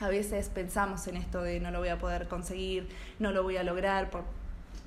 a 0.00 0.08
veces 0.08 0.50
pensamos 0.50 1.06
en 1.06 1.16
esto 1.16 1.42
de 1.42 1.58
no 1.58 1.70
lo 1.70 1.78
voy 1.78 1.88
a 1.88 1.98
poder 1.98 2.28
conseguir, 2.28 2.88
no 3.18 3.32
lo 3.32 3.42
voy 3.42 3.56
a 3.56 3.62
lograr, 3.62 4.10
por, 4.10 4.24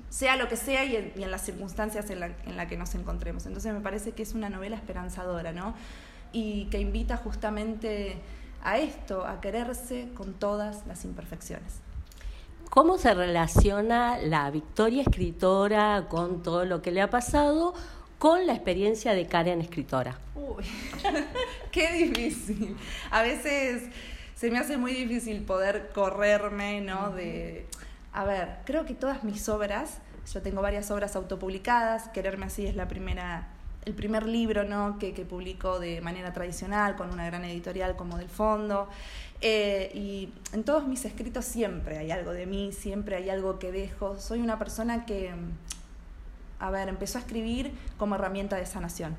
sea 0.08 0.36
lo 0.36 0.48
que 0.48 0.56
sea 0.56 0.84
y 0.84 0.96
en, 0.96 1.30
las 1.30 1.42
circunstancias 1.42 2.10
en 2.10 2.20
las 2.20 2.32
en 2.46 2.56
la 2.56 2.68
que 2.68 2.76
nos 2.76 2.94
encontremos. 2.94 3.46
Entonces 3.46 3.72
me 3.72 3.80
parece 3.80 4.12
que 4.12 4.22
es 4.22 4.34
una 4.34 4.50
novela 4.50 4.76
esperanzadora, 4.76 5.52
¿no? 5.52 5.74
Y 6.32 6.66
que 6.66 6.78
invita 6.78 7.16
justamente 7.16 8.16
a 8.62 8.78
esto, 8.78 9.26
a 9.26 9.40
quererse 9.40 10.08
con 10.14 10.34
todas 10.34 10.86
las 10.86 11.04
imperfecciones. 11.04 11.80
¿Cómo 12.70 12.98
se 12.98 13.12
relaciona 13.14 14.18
la 14.18 14.48
Victoria 14.48 15.02
escritora 15.02 16.06
con 16.08 16.40
todo 16.40 16.64
lo 16.64 16.82
que 16.82 16.92
le 16.92 17.02
ha 17.02 17.10
pasado 17.10 17.74
con 18.20 18.46
la 18.46 18.52
experiencia 18.52 19.12
de 19.12 19.26
Karen 19.26 19.60
escritora? 19.60 20.16
Uy, 20.36 20.64
qué 21.72 21.92
difícil. 21.92 22.76
A 23.10 23.22
veces 23.22 23.88
se 24.36 24.52
me 24.52 24.58
hace 24.58 24.76
muy 24.76 24.92
difícil 24.92 25.42
poder 25.42 25.90
correrme, 25.92 26.80
¿no? 26.80 27.10
De, 27.10 27.66
a 28.12 28.24
ver, 28.24 28.58
creo 28.64 28.84
que 28.84 28.94
todas 28.94 29.24
mis 29.24 29.48
obras, 29.48 29.98
yo 30.32 30.40
tengo 30.40 30.62
varias 30.62 30.92
obras 30.92 31.16
autopublicadas, 31.16 32.08
Quererme 32.10 32.46
así 32.46 32.68
es 32.68 32.76
la 32.76 32.86
primera 32.86 33.48
el 33.84 33.94
primer 33.94 34.26
libro 34.26 34.64
¿no? 34.64 34.98
que, 34.98 35.12
que 35.12 35.24
publico 35.24 35.78
de 35.78 36.00
manera 36.00 36.32
tradicional, 36.32 36.96
con 36.96 37.10
una 37.10 37.26
gran 37.26 37.44
editorial 37.44 37.96
como 37.96 38.18
Del 38.18 38.28
Fondo. 38.28 38.88
Eh, 39.40 39.90
y 39.94 40.28
en 40.52 40.64
todos 40.64 40.86
mis 40.86 41.04
escritos 41.04 41.46
siempre 41.46 41.96
hay 41.96 42.10
algo 42.10 42.32
de 42.32 42.46
mí, 42.46 42.72
siempre 42.72 43.16
hay 43.16 43.30
algo 43.30 43.58
que 43.58 43.72
dejo. 43.72 44.18
Soy 44.18 44.40
una 44.40 44.58
persona 44.58 45.06
que, 45.06 45.32
a 46.58 46.70
ver, 46.70 46.88
empezó 46.88 47.18
a 47.18 47.22
escribir 47.22 47.72
como 47.96 48.16
herramienta 48.16 48.56
de 48.56 48.66
sanación. 48.66 49.16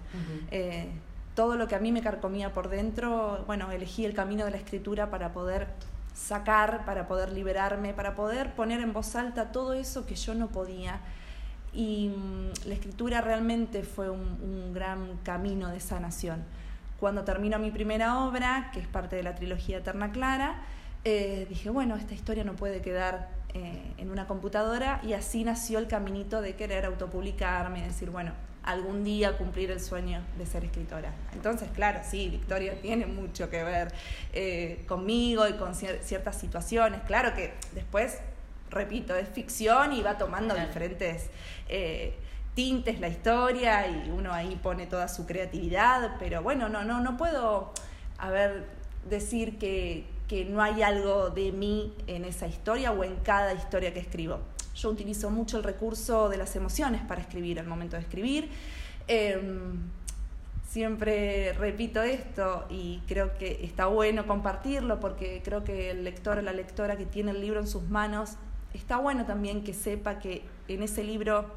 Eh, 0.51 0.89
todo 1.35 1.55
lo 1.55 1.67
que 1.67 1.75
a 1.75 1.79
mí 1.79 1.91
me 1.91 2.01
carcomía 2.01 2.53
por 2.53 2.69
dentro, 2.69 3.43
bueno, 3.47 3.71
elegí 3.71 4.05
el 4.05 4.13
camino 4.13 4.45
de 4.45 4.51
la 4.51 4.57
escritura 4.57 5.09
para 5.09 5.33
poder 5.33 5.67
sacar, 6.13 6.85
para 6.85 7.07
poder 7.07 7.31
liberarme, 7.31 7.93
para 7.93 8.15
poder 8.15 8.53
poner 8.53 8.81
en 8.81 8.93
voz 8.93 9.15
alta 9.15 9.51
todo 9.51 9.73
eso 9.73 10.05
que 10.05 10.15
yo 10.15 10.35
no 10.35 10.49
podía 10.49 10.99
y 11.73 12.09
mm, 12.09 12.67
la 12.67 12.73
escritura 12.73 13.21
realmente 13.21 13.83
fue 13.83 14.09
un, 14.09 14.73
gran 14.73 15.17
camino 15.23 15.69
de 15.69 15.79
sanación. 15.79 16.43
Cuando 16.99 17.23
termino 17.23 17.59
mi 17.59 17.71
primera 17.71 18.19
obra, 18.19 18.69
que 18.73 18.79
es 18.79 18.87
parte 18.87 19.15
de 19.15 19.23
la 19.23 19.35
trilogía 19.35 19.79
Eterna 19.79 20.11
Clara, 20.11 20.61
eh, 21.03 21.45
dije, 21.49 21.69
bueno, 21.69 21.95
esta 21.95 22.13
historia 22.13 22.43
no 22.43 22.53
puede 22.53 22.81
quedar 22.81 23.29
eh, 23.53 23.93
en 23.97 24.11
una 24.11 24.27
computadora 24.27 25.01
y 25.03 25.13
así 25.13 25.43
nació 25.43 25.79
el 25.79 25.87
caminito 25.87 26.41
de 26.41 26.55
querer 26.55 26.85
autopublicarme, 26.85 27.81
decir, 27.81 28.11
bueno, 28.11 28.31
algún 28.63 29.03
día 29.03 29.37
cumplir 29.37 29.71
el 29.71 29.79
sueño 29.79 30.21
de 30.37 30.45
ser 30.45 30.63
escritora. 30.63 31.13
Entonces, 31.33 31.69
claro, 31.73 32.01
sí, 32.03 32.29
Victoria 32.29 32.79
tiene 32.81 33.07
mucho 33.07 33.49
que 33.49 33.63
ver 33.63 33.93
eh, 34.33 34.83
conmigo 34.87 35.47
y 35.47 35.53
con 35.53 35.73
ciertas 35.75 36.37
situaciones. 36.37 37.01
Claro 37.01 37.33
que 37.33 37.53
después 37.73 38.19
repito, 38.71 39.15
es 39.15 39.29
ficción 39.29 39.93
y 39.93 40.01
va 40.01 40.17
tomando 40.17 40.55
diferentes 40.55 41.29
eh, 41.69 42.15
tintes 42.55 42.99
la 42.99 43.07
historia 43.07 43.87
y 43.87 44.09
uno 44.09 44.33
ahí 44.33 44.59
pone 44.61 44.87
toda 44.87 45.07
su 45.07 45.25
creatividad, 45.25 46.15
pero 46.19 46.41
bueno, 46.41 46.69
no, 46.69 46.83
no, 46.83 46.99
no 47.01 47.17
puedo, 47.17 47.73
a 48.17 48.29
ver, 48.29 48.65
decir 49.09 49.57
que, 49.57 50.05
que 50.27 50.45
no 50.45 50.61
hay 50.61 50.81
algo 50.81 51.29
de 51.29 51.51
mí 51.51 51.93
en 52.07 52.25
esa 52.25 52.47
historia 52.47 52.91
o 52.91 53.03
en 53.03 53.17
cada 53.17 53.53
historia 53.53 53.93
que 53.93 53.99
escribo. 53.99 54.39
Yo 54.75 54.89
utilizo 54.89 55.29
mucho 55.29 55.57
el 55.57 55.63
recurso 55.63 56.29
de 56.29 56.37
las 56.37 56.55
emociones 56.55 57.01
para 57.01 57.21
escribir, 57.21 57.59
al 57.59 57.67
momento 57.67 57.97
de 57.97 58.03
escribir. 58.03 58.49
Em, 59.07 59.79
siempre 60.67 61.51
repito 61.53 62.01
esto 62.01 62.65
y 62.69 63.01
creo 63.07 63.37
que 63.37 63.65
está 63.65 63.87
bueno 63.87 64.25
compartirlo 64.25 65.01
porque 65.01 65.41
creo 65.43 65.65
que 65.65 65.91
el 65.91 66.05
lector 66.05 66.37
o 66.37 66.41
la 66.41 66.53
lectora 66.53 66.95
que 66.95 67.05
tiene 67.05 67.31
el 67.31 67.41
libro 67.41 67.59
en 67.59 67.67
sus 67.67 67.83
manos 67.83 68.37
está 68.73 68.97
bueno 68.97 69.25
también 69.25 69.63
que 69.63 69.73
sepa 69.73 70.19
que 70.19 70.43
en 70.67 70.83
ese 70.83 71.03
libro 71.03 71.51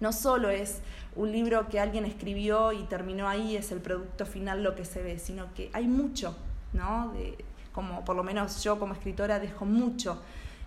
no 0.00 0.12
solo 0.12 0.50
es 0.50 0.80
un 1.16 1.32
libro 1.32 1.68
que 1.68 1.80
alguien 1.80 2.04
escribió 2.04 2.72
y 2.72 2.84
terminó 2.84 3.28
ahí, 3.28 3.56
es 3.56 3.72
el 3.72 3.80
producto 3.80 4.26
final 4.26 4.62
lo 4.62 4.74
que 4.74 4.84
se 4.84 5.02
ve, 5.02 5.18
sino 5.18 5.52
que 5.54 5.70
hay 5.72 5.88
mucho, 5.88 6.36
¿no? 6.72 7.12
De, 7.12 7.44
como 7.72 8.04
por 8.04 8.16
lo 8.16 8.22
menos 8.22 8.62
yo 8.62 8.78
como 8.78 8.94
escritora 8.94 9.40
dejo 9.40 9.64
mucho, 9.64 10.22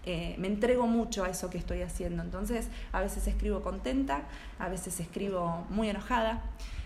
eh, 0.05 0.35
me 0.39 0.47
entrego 0.47 0.87
mucho 0.87 1.23
a 1.23 1.29
eso 1.29 1.49
que 1.49 1.57
estoy 1.57 1.81
haciendo. 1.81 2.23
Entonces, 2.23 2.69
a 2.91 3.01
veces 3.01 3.27
escribo 3.27 3.61
contenta, 3.61 4.23
a 4.59 4.67
veces 4.67 4.99
escribo 4.99 5.65
muy 5.69 5.89
enojada, 5.89 6.41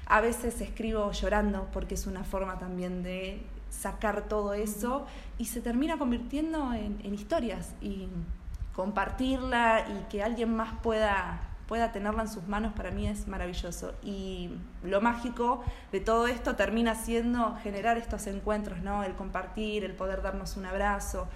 a 0.05 0.21
veces 0.21 0.61
escribo 0.61 1.11
llorando, 1.11 1.67
porque 1.71 1.95
es 1.95 2.07
una 2.07 2.23
forma 2.23 2.59
también 2.59 3.03
de 3.03 3.41
sacar 3.69 4.27
todo 4.27 4.53
eso 4.53 5.05
y 5.37 5.45
se 5.45 5.61
termina 5.61 5.97
convirtiendo 5.97 6.73
en, 6.73 6.99
en 7.03 7.13
historias. 7.13 7.73
Y 7.81 8.07
compartirla 8.75 9.85
y 9.87 10.05
que 10.09 10.21
alguien 10.21 10.53
más 10.53 10.73
pueda, 10.83 11.39
pueda 11.67 11.91
tenerla 11.91 12.23
en 12.23 12.27
sus 12.27 12.47
manos 12.47 12.73
para 12.73 12.91
mí 12.91 13.07
es 13.07 13.27
maravilloso. 13.27 13.93
Y 14.03 14.49
lo 14.83 15.01
mágico 15.01 15.63
de 15.91 16.01
todo 16.01 16.27
esto 16.27 16.55
termina 16.55 16.95
siendo 16.95 17.55
generar 17.63 17.97
estos 17.97 18.27
encuentros, 18.27 18.81
¿no? 18.81 19.03
El 19.03 19.13
compartir, 19.13 19.85
el 19.85 19.93
poder 19.93 20.21
darnos 20.21 20.57
un 20.57 20.65
abrazo, 20.65 21.27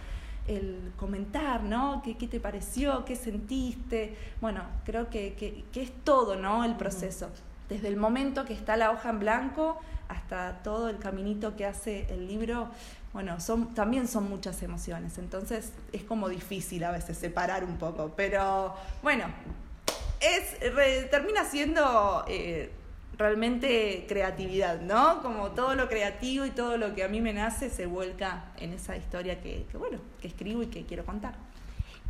el 0.48 0.91
comentar, 0.98 1.63
¿no? 1.63 2.01
¿Qué, 2.03 2.17
qué 2.17 2.27
te 2.27 2.39
pareció? 2.39 3.05
¿Qué 3.05 3.15
sentiste? 3.15 4.17
Bueno, 4.41 4.63
creo 4.84 5.10
que, 5.10 5.34
que, 5.36 5.63
que 5.72 5.81
es 5.81 5.91
todo, 6.03 6.36
¿no? 6.36 6.65
El 6.65 6.75
proceso. 6.75 7.29
Desde 7.69 7.88
el 7.88 7.98
momento 7.98 8.46
que 8.46 8.53
está 8.53 8.75
la 8.75 8.91
hoja 8.91 9.12
en 9.12 9.19
blanco 9.19 9.79
hasta 10.10 10.63
todo 10.63 10.89
el 10.89 10.98
caminito 10.98 11.55
que 11.55 11.67
hace 11.67 12.12
el 12.12 12.27
libro, 12.27 12.69
bueno, 13.13 13.39
son, 13.39 13.74
también 13.74 14.08
son 14.08 14.30
muchas 14.30 14.62
emociones, 14.62 15.18
entonces 15.18 15.72
es 15.92 16.04
como 16.04 16.30
difícil 16.30 16.84
a 16.84 16.92
veces 16.92 17.18
separar 17.18 17.63
un 17.63 17.78
poco, 17.78 18.13
pero 18.16 18.75
bueno, 19.01 19.25
es, 20.20 20.60
termina 21.10 21.44
siendo 21.46 22.24
eh, 22.28 22.72
realmente 23.18 24.06
creatividad, 24.08 24.82
¿no? 24.82 25.24
Como 25.24 25.51
todo 25.51 25.74
lo 25.74 25.89
creativo 25.89 26.46
y 26.46 26.51
todo 26.51 26.78
lo 26.78 26.94
que 26.94 27.04
a 27.04 27.08
mí 27.08 27.20
me 27.20 27.34
nace 27.34 27.70
se 27.70 27.88
vuelca 27.88 28.51
en 28.58 28.74
esa 28.74 28.96
historia 28.96 29.42
que, 29.42 29.66
que 29.72 29.78
bueno, 29.78 30.00
que 30.22 30.28
escribo 30.28 30.62
y 30.62 30.68
que 30.68 30.86
quiero 30.86 31.04
contar. 31.04 31.34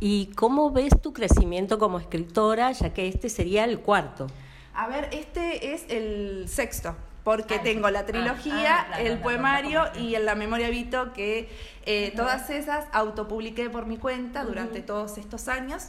¿Y 0.00 0.26
cómo 0.34 0.70
ves 0.70 1.00
tu 1.00 1.12
crecimiento 1.12 1.78
como 1.78 1.98
escritora, 1.98 2.72
ya 2.72 2.92
que 2.92 3.08
este 3.08 3.28
sería 3.28 3.64
el 3.64 3.80
cuarto? 3.80 4.26
A 4.74 4.86
ver, 4.88 5.08
este 5.12 5.74
es 5.74 5.84
el 5.88 6.46
sexto 6.48 6.94
porque 7.24 7.56
ah, 7.56 7.62
tengo 7.62 7.90
la 7.90 8.00
ah, 8.00 8.06
trilogía, 8.06 8.86
ah, 8.92 9.00
el 9.00 9.18
poemario 9.18 9.84
y 9.98 10.14
en 10.14 10.24
la 10.24 10.34
memoria 10.34 10.70
Vito, 10.70 11.12
que 11.12 11.48
eh, 11.86 12.12
todas 12.16 12.50
esas 12.50 12.86
autopubliqué 12.92 13.70
por 13.70 13.86
mi 13.86 13.98
cuenta 13.98 14.44
durante 14.44 14.80
todos 14.80 15.18
estos 15.18 15.48
años. 15.48 15.88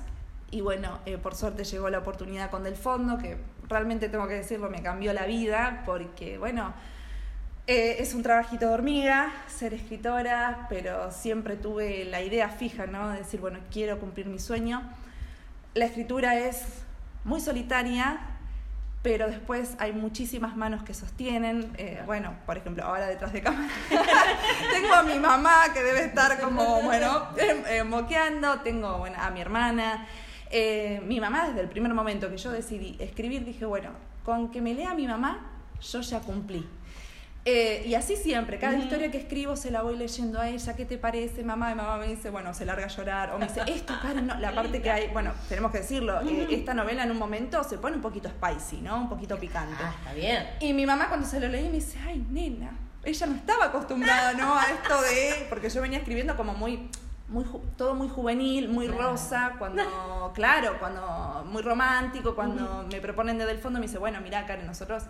Y 0.50 0.62
bueno, 0.62 1.00
eh, 1.06 1.18
por 1.18 1.36
suerte 1.36 1.64
llegó 1.64 1.90
la 1.90 2.00
oportunidad 2.00 2.50
con 2.50 2.64
Del 2.64 2.76
Fondo, 2.76 3.18
que 3.18 3.38
realmente 3.70 4.10
tengo 4.10 4.28
que 4.28 4.34
decirlo, 4.34 4.70
me 4.70 4.84
cambió 4.84 5.14
la 5.14 5.26
vida, 5.26 5.84
porque 5.86 6.38
bueno, 6.38 6.74
eh, 7.68 7.98
es 8.00 8.14
un 8.14 8.22
trabajito 8.22 8.68
de 8.68 8.74
hormiga 8.74 9.32
ser 9.48 9.74
escritora, 9.74 10.66
pero 10.68 11.12
siempre 11.12 11.56
tuve 11.56 12.04
la 12.04 12.22
idea 12.22 12.50
fija, 12.50 12.86
¿no? 12.86 13.10
De 13.12 13.20
decir, 13.20 13.40
bueno, 13.40 13.60
quiero 13.72 13.98
cumplir 14.00 14.26
mi 14.26 14.40
sueño. 14.40 14.82
La 15.74 15.86
escritura 15.86 16.38
es 16.38 16.84
muy 17.24 17.40
solitaria, 17.40 18.20
pero 19.02 19.28
después 19.28 19.76
hay 19.80 19.94
muchísimas 19.94 20.56
manos 20.56 20.84
que 20.84 20.94
sostienen. 20.94 21.74
Eh, 21.78 22.02
bueno, 22.06 22.36
por 22.46 22.58
ejemplo, 22.58 22.84
ahora 22.84 23.08
detrás 23.08 23.34
de 23.34 23.42
cámara 23.42 23.68
tengo 24.72 24.94
a 24.94 25.04
mi 25.04 25.18
mamá 25.18 25.64
que 25.74 25.82
debe 25.82 26.06
estar 26.06 26.40
como, 26.40 26.82
bueno, 26.84 27.28
eh, 27.38 27.84
moqueando, 27.84 28.60
tengo 28.60 29.00
bueno, 29.00 29.18
a 29.20 29.32
mi 29.32 29.42
hermana. 29.42 30.08
Eh, 30.52 31.02
mi 31.06 31.20
mamá, 31.20 31.48
desde 31.48 31.62
el 31.62 31.70
primer 31.70 31.94
momento 31.94 32.30
que 32.30 32.38
yo 32.38 32.52
decidí 32.52 32.96
escribir, 33.00 33.46
dije, 33.46 33.66
bueno, 33.66 33.90
con 34.24 34.52
que 34.52 34.62
me 34.62 34.74
lea 34.74 34.94
mi 34.94 35.08
mamá, 35.08 35.50
yo 35.82 36.02
ya 36.02 36.20
cumplí. 36.20 36.68
Eh, 37.44 37.84
y 37.88 37.96
así 37.96 38.16
siempre, 38.16 38.60
cada 38.60 38.78
historia 38.78 39.10
que 39.10 39.18
escribo 39.18 39.56
se 39.56 39.72
la 39.72 39.82
voy 39.82 39.98
leyendo 39.98 40.40
a 40.40 40.48
ella, 40.48 40.76
¿qué 40.76 40.86
te 40.86 41.00
parece, 41.00 41.44
mamá? 41.44 41.72
Y 41.72 41.76
mamá 41.76 41.98
me 41.98 42.08
dice, 42.08 42.30
bueno, 42.30 42.54
se 42.54 42.66
larga 42.66 42.86
a 42.86 42.90
llorar, 42.90 43.32
o 43.32 43.40
me 43.40 43.48
dice, 43.48 43.62
esto, 43.66 43.94
Karen, 44.00 44.28
no, 44.28 44.40
la 44.40 44.52
parte 44.56 44.80
que 44.80 44.92
hay, 44.92 45.08
bueno, 45.08 45.34
tenemos 45.50 45.72
que 45.72 45.80
decirlo, 45.80 46.22
eh, 46.22 46.48
esta 46.52 46.76
novela 46.76 47.04
en 47.04 47.10
un 47.10 47.18
momento 47.18 47.64
se 47.64 47.80
pone 47.80 47.96
un 47.96 48.02
poquito 48.02 48.30
spicy, 48.30 48.82
¿no? 48.82 48.96
Un 48.98 49.10
poquito 49.10 49.38
picante. 49.38 49.82
Ah, 49.84 49.96
está 49.98 50.14
bien. 50.14 50.48
Y 50.60 50.74
mi 50.74 50.86
mamá 50.86 51.08
cuando 51.08 51.28
se 51.28 51.40
lo 51.40 51.48
leí 51.48 51.66
me 51.66 51.76
dice, 51.76 51.98
ay, 52.06 52.24
nena, 52.30 52.78
ella 53.04 53.26
no 53.26 53.36
estaba 53.36 53.66
acostumbrada, 53.66 54.34
¿no? 54.34 54.56
A 54.56 54.66
esto 54.66 55.02
de, 55.02 55.48
porque 55.50 55.70
yo 55.70 55.82
venía 55.82 55.98
escribiendo 55.98 56.38
como 56.38 56.54
muy 56.54 56.90
muy 57.32 57.46
todo 57.78 57.96
muy 57.96 58.10
juvenil, 58.10 58.68
muy 58.68 58.90
rosa, 58.90 59.56
cuando, 59.58 60.32
claro, 60.36 60.78
cuando 60.80 61.46
muy 61.48 61.62
romántico, 61.62 62.36
cuando 62.36 62.86
me 62.92 63.00
proponen 63.00 63.38
desde 63.38 63.54
el 63.54 63.58
fondo 63.58 63.80
me 63.80 63.88
dice, 63.88 63.98
bueno, 63.98 64.20
mira, 64.22 64.46
Karen, 64.46 64.68
nosotros 64.68 65.04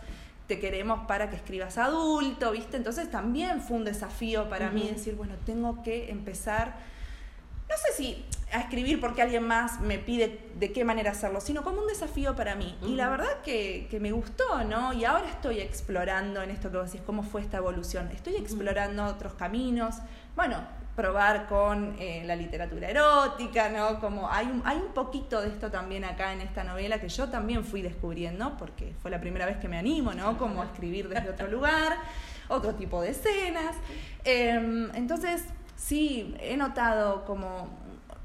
te 0.48 0.60
queremos 0.60 1.07
para 1.07 1.29
que 1.29 1.36
escribas 1.36 1.77
adulto, 1.77 2.51
¿viste? 2.51 2.77
Entonces 2.77 3.10
también 3.10 3.62
fue 3.62 3.77
un 3.77 3.86
desafío 3.86 4.50
para 4.50 4.69
mí 4.69 4.89
decir, 4.89 5.15
bueno, 5.15 5.36
tengo 5.45 5.81
que 5.83 6.12
empezar, 6.12 6.75
no 7.69 7.75
sé 7.77 7.93
si 7.95 8.25
a 8.51 8.60
escribir 8.60 9.00
porque 9.00 9.21
alguien 9.21 9.48
más 9.48 9.79
me 9.79 9.98
pide 9.98 10.39
de 10.55 10.74
qué 10.74 10.83
manera 10.83 11.12
hacerlo, 11.12 11.39
sino 11.39 11.63
como 11.63 11.81
un 11.81 11.88
desafío 11.88 12.36
para 12.36 12.55
mí. 12.55 12.77
Y 12.81 12.95
la 12.95 13.10
verdad 13.10 13.41
que, 13.43 13.88
que, 13.89 14.00
me 14.00 14.12
gustó, 14.12 14.63
¿no? 14.65 14.91
Y 14.91 15.05
ahora 15.05 15.29
estoy 15.29 15.62
explorando 15.62 16.41
en 16.41 16.51
esto 16.51 16.69
que 16.69 16.77
vos 16.77 16.91
decís, 16.91 17.01
cómo 17.05 17.24
fue 17.24 17.41
esta 17.41 17.57
evolución. 17.57 18.10
Estoy 18.12 18.36
explorando 18.36 19.05
otros 19.05 19.36
caminos. 19.36 19.95
Bueno, 20.36 20.57
probar 21.01 21.48
con 21.48 21.96
eh, 21.98 22.22
la 22.27 22.36
literatura 22.36 22.88
erótica, 22.88 23.70
¿no? 23.70 24.00
Como 24.00 24.29
hay 24.29 24.46
un, 24.46 24.62
hay 24.63 24.77
un 24.77 24.93
poquito 24.93 25.41
de 25.41 25.48
esto 25.48 25.72
también 25.72 26.03
acá 26.03 26.31
en 26.31 26.41
esta 26.41 26.63
novela 26.63 27.01
que 27.01 27.10
yo 27.10 27.27
también 27.27 27.65
fui 27.65 27.81
descubriendo, 27.81 28.55
porque 28.60 28.93
fue 29.01 29.10
la 29.10 29.20
primera 29.20 29.48
vez 29.48 29.58
que 29.58 29.67
me 29.67 29.79
animo, 29.79 30.13
¿no? 30.13 30.38
Como 30.38 30.62
a 30.62 30.65
escribir 30.65 31.10
desde 31.10 31.31
otro 31.31 31.48
lugar, 31.48 31.98
otro 32.50 32.75
tipo 32.75 33.01
de 33.01 33.10
escenas. 33.10 33.75
Em, 34.24 34.91
entonces, 34.93 35.43
sí, 35.75 36.36
he 36.39 36.55
notado 36.55 37.25
como 37.25 37.70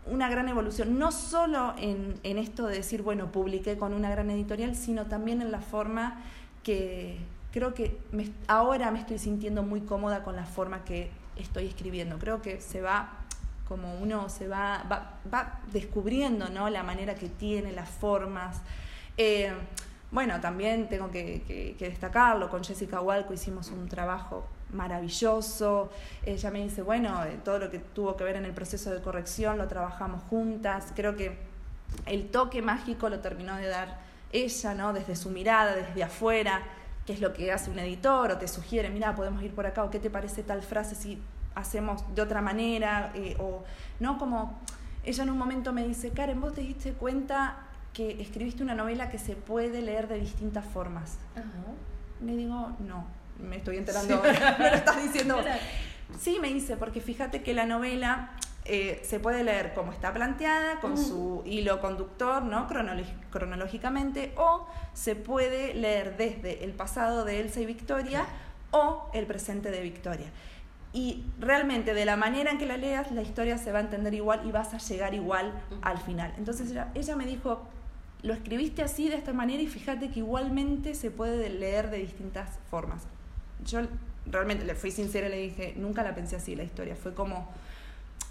una 0.04 0.28
gran 0.28 0.47
evolución, 0.50 0.99
no 0.99 1.12
solo 1.12 1.75
en, 1.78 2.21
en 2.25 2.37
esto 2.37 2.66
de 2.66 2.76
decir, 2.76 3.00
bueno, 3.00 3.33
publiqué 3.33 3.78
con 3.78 3.95
una 3.95 4.11
gran 4.11 4.28
editorial, 4.28 4.76
sino 4.76 5.06
también 5.06 5.40
en 5.40 5.50
la 5.50 5.61
forma 5.61 6.21
que 6.62 7.16
creo 7.52 7.73
que 7.73 7.99
ahora 8.49 8.90
me 8.90 8.99
estoy 8.99 9.18
sintiendo 9.18 9.62
muy 9.62 9.80
cómoda 9.80 10.23
con 10.23 10.37
la 10.37 10.45
forma 10.45 10.85
que 10.85 11.11
estoy 11.37 11.66
escribiendo. 11.66 12.19
Creo 12.19 12.43
que 12.43 12.61
se 12.61 12.81
va, 12.81 13.11
como 13.69 13.95
uno 13.99 14.28
se 14.28 14.49
va, 14.49 14.85
va, 15.33 15.61
descubriendo 15.73 16.49
¿no? 16.49 16.71
la 16.71 16.83
manera 16.83 17.14
que 17.14 17.28
tiene, 17.28 17.73
las 17.73 17.88
formas. 17.88 18.61
Eh, 19.16 19.52
bueno, 20.11 20.40
también 20.40 20.88
tengo 20.88 21.11
que, 21.11 21.76
destacarlo, 21.78 22.49
con 22.49 22.62
Jessica 22.62 23.00
Walco 23.00 23.33
hicimos 23.33 23.71
un 23.71 23.88
trabajo 23.88 24.47
maravilloso. 24.73 25.90
Ella 26.25 26.50
me 26.50 26.62
dice, 26.62 26.83
bueno, 26.83 27.25
eh, 27.25 27.38
todo 27.45 27.59
lo 27.59 27.71
que 27.71 27.78
tuvo 27.78 28.16
que 28.16 28.25
ver 28.25 28.37
en 28.37 28.45
el 28.45 28.52
proceso 28.52 28.90
de 28.90 29.02
corrección 29.02 29.59
lo 29.59 29.66
trabajamos 29.66 30.23
juntas. 30.25 30.93
Creo 30.95 31.16
que 31.16 31.37
el 32.07 32.31
toque 32.31 32.62
mágico 32.62 33.09
lo 33.09 33.21
terminó 33.21 33.57
de 33.57 33.66
dar 33.66 33.99
ella, 34.33 34.75
¿no? 34.75 34.93
Desde 34.93 35.16
su 35.16 35.31
mirada, 35.31 35.75
desde 35.75 36.02
afuera 36.05 36.62
qué 37.06 37.12
es 37.12 37.20
lo 37.20 37.32
que 37.32 37.52
hace 37.52 37.70
un 37.70 37.78
editor 37.78 38.32
o 38.32 38.36
te 38.36 38.48
sugiere, 38.48 38.90
mira, 38.90 39.14
podemos 39.14 39.42
ir 39.42 39.54
por 39.54 39.66
acá 39.66 39.84
o 39.84 39.90
qué 39.90 39.98
te 39.98 40.10
parece 40.10 40.42
tal 40.42 40.62
frase 40.62 40.94
si 40.94 41.22
hacemos 41.54 42.02
de 42.14 42.20
otra 42.20 42.42
manera 42.42 43.12
eh, 43.14 43.36
o 43.38 43.64
no 44.00 44.18
como 44.18 44.58
ella 45.04 45.22
en 45.22 45.30
un 45.30 45.38
momento 45.38 45.72
me 45.72 45.86
dice, 45.86 46.10
Karen, 46.10 46.40
vos 46.40 46.52
te 46.52 46.62
diste 46.62 46.92
cuenta 46.92 47.56
que 47.94 48.20
escribiste 48.20 48.62
una 48.62 48.75
novela 48.75 49.08
que 49.08 49.18
se 49.18 49.36
puede 49.36 49.80
leer 49.80 50.08
de 50.08 50.18
distintas 50.18 50.64
formas. 50.64 51.16
Me 52.20 52.36
digo, 52.36 52.72
no, 52.80 53.06
me 53.38 53.56
estoy 53.56 53.76
enterando 53.76 54.20
me 54.58 54.70
lo 54.70 54.76
estás 54.76 55.02
diciendo. 55.02 55.38
Sí, 56.19 56.38
me 56.40 56.52
dice, 56.52 56.76
porque 56.76 57.00
fíjate 57.00 57.42
que 57.42 57.54
la 57.54 57.66
novela 57.66 58.32
eh, 58.69 59.00
se 59.05 59.21
puede 59.21 59.45
leer 59.45 59.75
como 59.75 59.93
está 59.93 60.13
planteada, 60.13 60.81
con 60.81 60.99
su 60.99 61.43
hilo 61.45 61.81
conductor, 61.81 62.43
¿no? 62.43 62.67
cronológicamente, 62.67 64.33
o 64.37 64.67
se 64.93 65.17
puede 65.17 65.75
leer 65.75 66.17
desde 66.17 66.65
el 66.65 66.73
pasado 66.73 67.25
de 67.25 67.41
Elsa 67.41 67.61
y 67.61 67.67
Victoria 67.67 68.26
o 68.71 69.11
el 69.15 69.26
presente 69.26 69.71
de 69.71 69.81
Victoria. 69.81 70.26
Y 70.93 71.25
realmente 71.39 71.95
de 71.95 72.05
la 72.05 72.17
manera 72.17 72.50
en 72.50 72.59
que 72.59 72.67
la 72.67 72.76
leas, 72.76 73.13
la 73.13 73.23
historia 73.23 73.59
se 73.59 73.71
va 73.71 73.79
a 73.79 73.83
entender 73.83 74.15
igual 74.15 74.43
y 74.47 74.50
vas 74.50 74.75
a 74.75 74.79
llegar 74.79 75.15
igual 75.15 75.52
al 75.83 75.99
final. 75.99 76.35
Entonces 76.39 76.71
ella, 76.71 76.91
ella 76.95 77.17
me 77.17 77.26
dijo, 77.26 77.69
lo 78.23 78.33
escribiste 78.33 78.83
así, 78.83 79.09
de 79.09 79.17
esta 79.17 79.33
manera, 79.33 79.63
y 79.63 79.67
fíjate 79.67 80.11
que 80.11 80.21
igualmente 80.21 80.95
se 80.95 81.11
puede 81.11 81.50
leer 81.50 81.91
de 81.91 81.99
distintas 81.99 82.59
formas. 82.71 83.02
Yo 83.65 83.81
realmente 84.26 84.65
le 84.65 84.75
fui 84.75 84.91
sincera 84.91 85.29
y 85.29 85.31
le 85.31 85.39
dije, 85.39 85.75
nunca 85.76 86.02
la 86.02 86.15
pensé 86.15 86.37
así 86.37 86.57
la 86.57 86.65
historia, 86.65 86.97
fue 86.97 87.15
como 87.15 87.49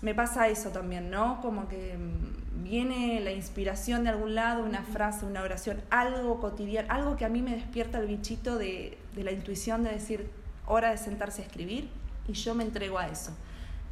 me 0.05 0.13
pasa 0.13 0.47
eso 0.49 0.69
también, 0.69 1.09
¿no? 1.09 1.41
Como 1.41 1.67
que 1.67 1.97
mm, 1.97 2.63
viene 2.63 3.19
la 3.21 3.31
inspiración 3.31 4.03
de 4.03 4.11
algún 4.11 4.35
lado, 4.35 4.63
una 4.63 4.83
frase, 4.83 5.25
una 5.25 5.41
oración, 5.41 5.81
algo 5.89 6.39
cotidiano, 6.39 6.93
algo 6.93 7.17
que 7.17 7.25
a 7.25 7.29
mí 7.29 7.41
me 7.41 7.55
despierta 7.55 7.97
el 7.97 8.05
bichito 8.05 8.59
de, 8.59 8.99
la 9.15 9.31
intuición 9.31 9.83
de 9.83 9.89
decir, 9.89 10.29
hora 10.67 10.91
de 10.91 10.97
sentarse 10.97 11.41
a 11.41 11.45
escribir, 11.45 11.89
y 12.27 12.33
yo 12.33 12.53
me 12.53 12.63
entrego 12.63 12.99
a 12.99 13.07
eso. 13.07 13.35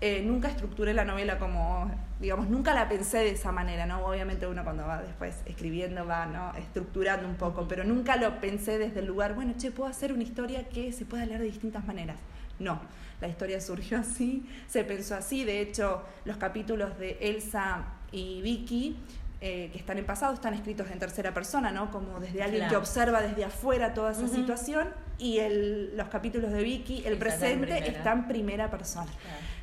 Eh, 0.01 0.21
nunca 0.23 0.49
estructuré 0.49 0.93
la 0.93 1.03
novela 1.03 1.39
como, 1.39 1.89
digamos, 2.19 2.47
nunca 2.47 2.75
la 2.75 2.87
pensé 2.87 3.17
de 3.17 3.31
esa 3.31 3.51
manera, 3.51 3.87
¿no? 3.87 4.05
Obviamente 4.05 4.45
uno 4.45 4.63
cuando 4.63 4.85
va 4.85 5.01
después 5.01 5.41
escribiendo 5.47 6.05
va, 6.05 6.27
¿no? 6.27 6.53
Estructurando 6.55 7.27
un 7.27 7.37
poco, 7.37 7.67
pero 7.67 7.83
nunca 7.85 8.17
lo 8.17 8.39
pensé 8.39 8.77
desde 8.77 8.99
el 8.99 9.07
lugar, 9.07 9.33
bueno, 9.33 9.55
che, 9.57 9.71
puedo 9.71 9.89
hacer 9.89 10.13
una 10.13 10.21
historia 10.21 10.69
que 10.69 10.91
se 10.91 11.05
pueda 11.05 11.25
leer 11.25 11.39
de 11.39 11.45
distintas 11.45 11.83
maneras. 11.85 12.19
No, 12.63 12.81
la 13.21 13.27
historia 13.27 13.61
surgió 13.61 13.99
así, 13.99 14.45
se 14.67 14.83
pensó 14.83 15.15
así, 15.15 15.43
de 15.43 15.61
hecho 15.61 16.03
los 16.25 16.37
capítulos 16.37 16.97
de 16.97 17.17
Elsa 17.21 17.85
y 18.11 18.41
Vicky 18.41 18.97
eh, 19.45 19.71
que 19.73 19.77
están 19.77 19.97
en 19.97 20.05
pasado 20.05 20.33
están 20.33 20.53
escritos 20.53 20.89
en 20.89 20.99
tercera 20.99 21.33
persona, 21.33 21.69
¿no? 21.69 21.91
Como 21.91 22.21
desde 22.21 22.43
alguien 22.43 22.69
que 22.69 22.77
observa 22.77 23.21
desde 23.21 23.43
afuera 23.43 23.93
toda 23.93 24.13
esa 24.13 24.29
situación. 24.29 24.87
Y 25.17 25.39
el, 25.39 25.97
los 25.97 26.07
capítulos 26.07 26.53
de 26.53 26.63
Vicky, 26.63 27.03
el 27.05 27.17
presente, 27.17 27.89
está 27.89 28.13
en 28.13 28.29
primera 28.29 28.71
persona. 28.71 29.11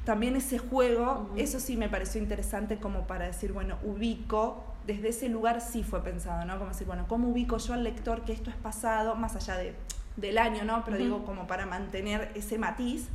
También 0.04 0.36
ese 0.36 0.58
juego, 0.58 1.32
eso 1.38 1.58
sí 1.60 1.78
me 1.78 1.88
pareció 1.88 2.20
interesante 2.20 2.76
como 2.76 3.06
para 3.06 3.24
decir, 3.24 3.54
bueno, 3.54 3.78
ubico, 3.82 4.66
desde 4.86 5.08
ese 5.08 5.30
lugar 5.30 5.62
sí 5.62 5.82
fue 5.82 6.04
pensado, 6.04 6.44
¿no? 6.44 6.58
Como 6.58 6.72
decir, 6.72 6.86
bueno, 6.86 7.06
¿cómo 7.08 7.28
ubico 7.28 7.56
yo 7.56 7.72
al 7.72 7.82
lector 7.82 8.26
que 8.26 8.34
esto 8.34 8.50
es 8.50 8.56
pasado, 8.56 9.14
más 9.14 9.34
allá 9.34 9.56
de, 9.56 9.74
del 10.20 10.38
año, 10.38 10.64
¿no? 10.64 10.84
Pero 10.84 10.96
digo, 10.96 11.24
como 11.24 11.46
para 11.46 11.66
mantener 11.66 12.30
ese 12.34 12.58
matiz 12.58 13.08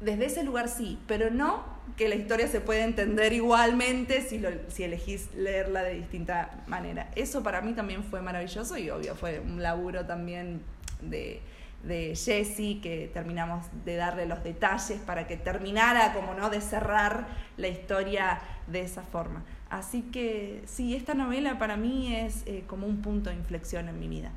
desde 0.00 0.26
ese 0.26 0.42
lugar 0.42 0.68
sí, 0.68 0.98
pero 1.06 1.30
no 1.30 1.62
que 1.96 2.08
la 2.08 2.14
historia 2.14 2.48
se 2.48 2.60
puede 2.60 2.82
entender 2.82 3.32
igualmente 3.32 4.22
si, 4.22 4.42
si 4.68 4.84
elegís 4.84 5.32
leerla 5.34 5.82
de 5.82 5.94
distinta 5.94 6.62
manera. 6.66 7.10
Eso 7.16 7.42
para 7.42 7.60
mí 7.60 7.74
también 7.74 8.02
fue 8.02 8.22
maravilloso 8.22 8.78
y 8.78 8.88
obvio 8.90 9.14
fue 9.14 9.40
un 9.40 9.62
laburo 9.62 10.06
también 10.06 10.62
de, 11.02 11.42
de 11.82 12.16
Jessie 12.16 12.80
que 12.80 13.10
terminamos 13.12 13.66
de 13.84 13.96
darle 13.96 14.24
los 14.26 14.42
detalles 14.42 14.98
para 15.00 15.26
que 15.26 15.36
terminara 15.36 16.14
como 16.14 16.32
no 16.34 16.48
de 16.48 16.62
cerrar 16.62 17.26
la 17.58 17.68
historia 17.68 18.40
de 18.68 18.80
esa 18.80 19.02
forma. 19.02 19.44
Así 19.68 20.02
que 20.02 20.62
sí, 20.64 20.96
esta 20.96 21.12
novela 21.12 21.58
para 21.58 21.76
mí 21.76 22.16
es 22.16 22.42
eh, 22.46 22.64
como 22.66 22.86
un 22.86 23.02
punto 23.02 23.28
de 23.28 23.36
inflexión 23.36 23.88
en 23.88 23.98
mi 23.98 24.08
vida. 24.08 24.32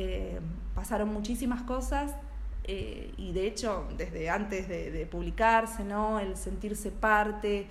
Eh, 0.00 0.38
pasaron 0.76 1.12
muchísimas 1.12 1.62
cosas, 1.62 2.14
eh, 2.62 3.12
y 3.16 3.32
de 3.32 3.48
hecho 3.48 3.88
desde 3.96 4.30
antes 4.30 4.68
de, 4.68 5.08
publicarse, 5.10 5.82
¿no? 5.82 6.20
El 6.20 6.36
sentirse 6.36 6.92
parte 6.92 7.66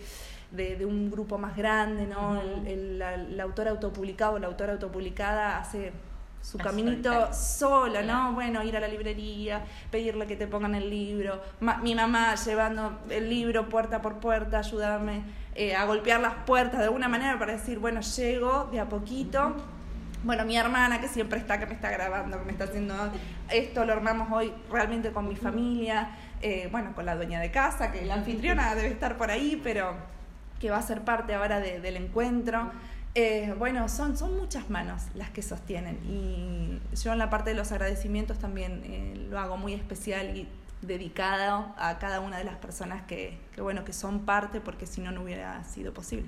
de, 0.51 0.85
un 0.85 1.09
grupo 1.09 1.37
más 1.37 1.55
grande, 1.55 2.05
¿no? 2.05 2.41
el, 2.65 2.99
la, 2.99 3.43
autora 3.43 3.71
autopublicado, 3.71 4.39
la 4.39 4.47
autora 4.47 4.73
autopublicada 4.73 5.57
hace 5.57 5.93
su 6.41 6.57
caminito 6.57 7.33
sola, 7.33 8.01
¿no? 8.01 8.33
Bueno, 8.33 8.61
ir 8.61 8.75
a 8.75 8.81
la 8.81 8.89
librería, 8.89 9.63
pedirle 9.89 10.27
que 10.27 10.35
te 10.35 10.47
pongan 10.47 10.75
el 10.75 10.89
libro, 10.89 11.41
mi 11.81 11.95
mamá 11.95 12.35
llevando 12.35 12.99
el 13.09 13.29
libro 13.29 13.69
puerta 13.69 14.01
por 14.01 14.15
puerta, 14.15 14.59
ayudarme 14.59 15.23
eh, 15.55 15.77
a 15.77 15.85
golpear 15.85 16.19
las 16.19 16.33
puertas 16.45 16.79
de 16.79 16.87
alguna 16.87 17.07
manera 17.07 17.39
para 17.39 17.53
decir, 17.53 17.79
bueno, 17.79 18.01
llego 18.01 18.67
de 18.69 18.81
a 18.81 18.89
poquito. 18.89 19.55
Bueno, 20.23 20.45
mi 20.45 20.58
hermana 20.58 20.99
que 20.99 21.08
siempre 21.08 21.39
está, 21.39 21.60
que 21.60 21.67
me 21.67 21.73
está 21.73 21.91
grabando, 21.91 22.39
que 22.39 22.45
me 22.45 22.51
está 22.51 22.63
haciendo 22.63 22.95
esto, 23.51 23.86
lo 23.86 23.93
armamos 23.93 24.30
hoy 24.32 24.51
realmente 24.69 25.12
con 25.12 25.27
mi 25.27 25.36
familia, 25.36 26.10
eh, 26.41 26.67
bueno, 26.71 26.95
con 26.95 27.06
la 27.06 27.15
dueña 27.15 27.39
de 27.39 27.51
casa, 27.51 27.91
que 27.91 28.03
la 28.03 28.15
anfitriona 28.15 28.73
debe 28.73 28.88
estar 28.88 29.17
por 29.17 29.30
ahí, 29.30 29.62
pero 29.63 29.95
que 30.60 30.71
va 30.71 30.77
a 30.77 30.82
ser 30.82 31.01
parte 31.01 31.36
ahora 31.36 31.60
del 31.60 31.97
encuentro. 31.97 32.71
Eh, 33.13 33.53
bueno, 33.58 33.88
son, 33.89 34.17
son 34.17 34.38
muchas 34.38 34.69
manos 34.69 35.03
las 35.13 35.30
que 35.30 35.41
sostienen 35.41 35.97
y 36.03 36.80
yo 36.95 37.13
en 37.13 37.19
la 37.19 37.30
parte 37.30 37.51
de 37.51 37.56
los 37.56 37.71
agradecimientos 37.71 38.38
también 38.38 38.84
eh, 38.86 39.27
lo 39.30 39.39
hago 39.39 39.58
muy 39.58 39.73
especial 39.73 40.36
y 40.38 40.47
dedicado 40.82 41.73
a 41.77 41.97
cada 41.99 42.19
una 42.19 42.38
de 42.38 42.43
las 42.43 42.58
personas 42.58 43.03
que, 43.03 43.39
que, 43.56 43.62
bueno, 43.62 43.86
que 43.86 43.93
son 43.93 44.25
parte 44.25 44.62
porque 44.62 44.86
si 44.86 45.01
no, 45.01 45.12
no 45.12 45.23
hubiera 45.23 45.63
sido 45.63 45.93
posible 45.93 46.27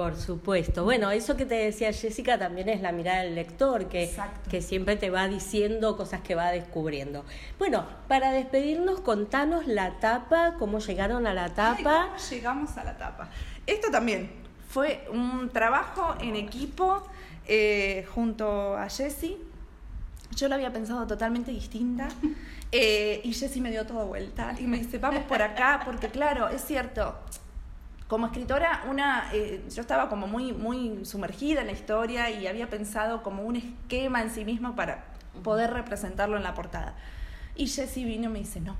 Por 0.00 0.16
supuesto. 0.16 0.82
Bueno, 0.84 1.10
eso 1.10 1.36
que 1.36 1.44
te 1.44 1.56
decía 1.56 1.92
Jessica 1.92 2.38
también 2.38 2.70
es 2.70 2.80
la 2.80 2.90
mirada 2.90 3.20
del 3.22 3.34
lector, 3.34 3.86
que, 3.90 4.10
que 4.48 4.62
siempre 4.62 4.96
te 4.96 5.10
va 5.10 5.28
diciendo 5.28 5.94
cosas 5.94 6.22
que 6.22 6.34
va 6.34 6.50
descubriendo. 6.52 7.26
Bueno, 7.58 7.84
para 8.08 8.32
despedirnos, 8.32 9.02
contanos 9.02 9.66
la 9.66 10.00
tapa, 10.00 10.54
cómo 10.58 10.78
llegaron 10.78 11.26
a 11.26 11.34
la 11.34 11.50
tapa. 11.50 12.06
¿cómo 12.06 12.30
llegamos 12.30 12.78
a 12.78 12.84
la 12.84 12.96
tapa. 12.96 13.28
Esto 13.66 13.90
también 13.90 14.30
fue 14.70 15.06
un 15.12 15.50
trabajo 15.50 16.14
en 16.18 16.34
equipo 16.34 17.06
eh, 17.46 18.06
junto 18.14 18.78
a 18.78 18.88
Jessie. 18.88 19.36
Yo 20.34 20.48
lo 20.48 20.54
había 20.54 20.72
pensado 20.72 21.06
totalmente 21.06 21.50
distinta. 21.50 22.08
Eh, 22.72 23.20
y 23.24 23.32
Jessie 23.32 23.60
me 23.60 23.72
dio 23.72 23.84
toda 23.84 24.04
vuelta 24.04 24.54
y 24.56 24.62
me 24.62 24.78
dice, 24.78 24.98
vamos 24.98 25.24
por 25.24 25.42
acá, 25.42 25.82
porque 25.84 26.08
claro, 26.08 26.48
es 26.50 26.62
cierto, 26.62 27.16
como 28.10 28.26
escritora, 28.26 28.82
una, 28.90 29.30
eh, 29.32 29.62
yo 29.72 29.82
estaba 29.82 30.08
como 30.08 30.26
muy, 30.26 30.52
muy 30.52 31.04
sumergida 31.04 31.60
en 31.60 31.68
la 31.68 31.72
historia 31.72 32.28
y 32.28 32.48
había 32.48 32.68
pensado 32.68 33.22
como 33.22 33.44
un 33.44 33.54
esquema 33.54 34.20
en 34.20 34.30
sí 34.30 34.44
mismo 34.44 34.74
para 34.74 35.04
poder 35.44 35.72
representarlo 35.72 36.36
en 36.36 36.42
la 36.42 36.52
portada. 36.54 36.96
Y 37.54 37.68
Jessie 37.68 38.04
vino 38.04 38.28
y 38.28 38.32
me 38.32 38.38
dice, 38.40 38.60
no. 38.60 38.74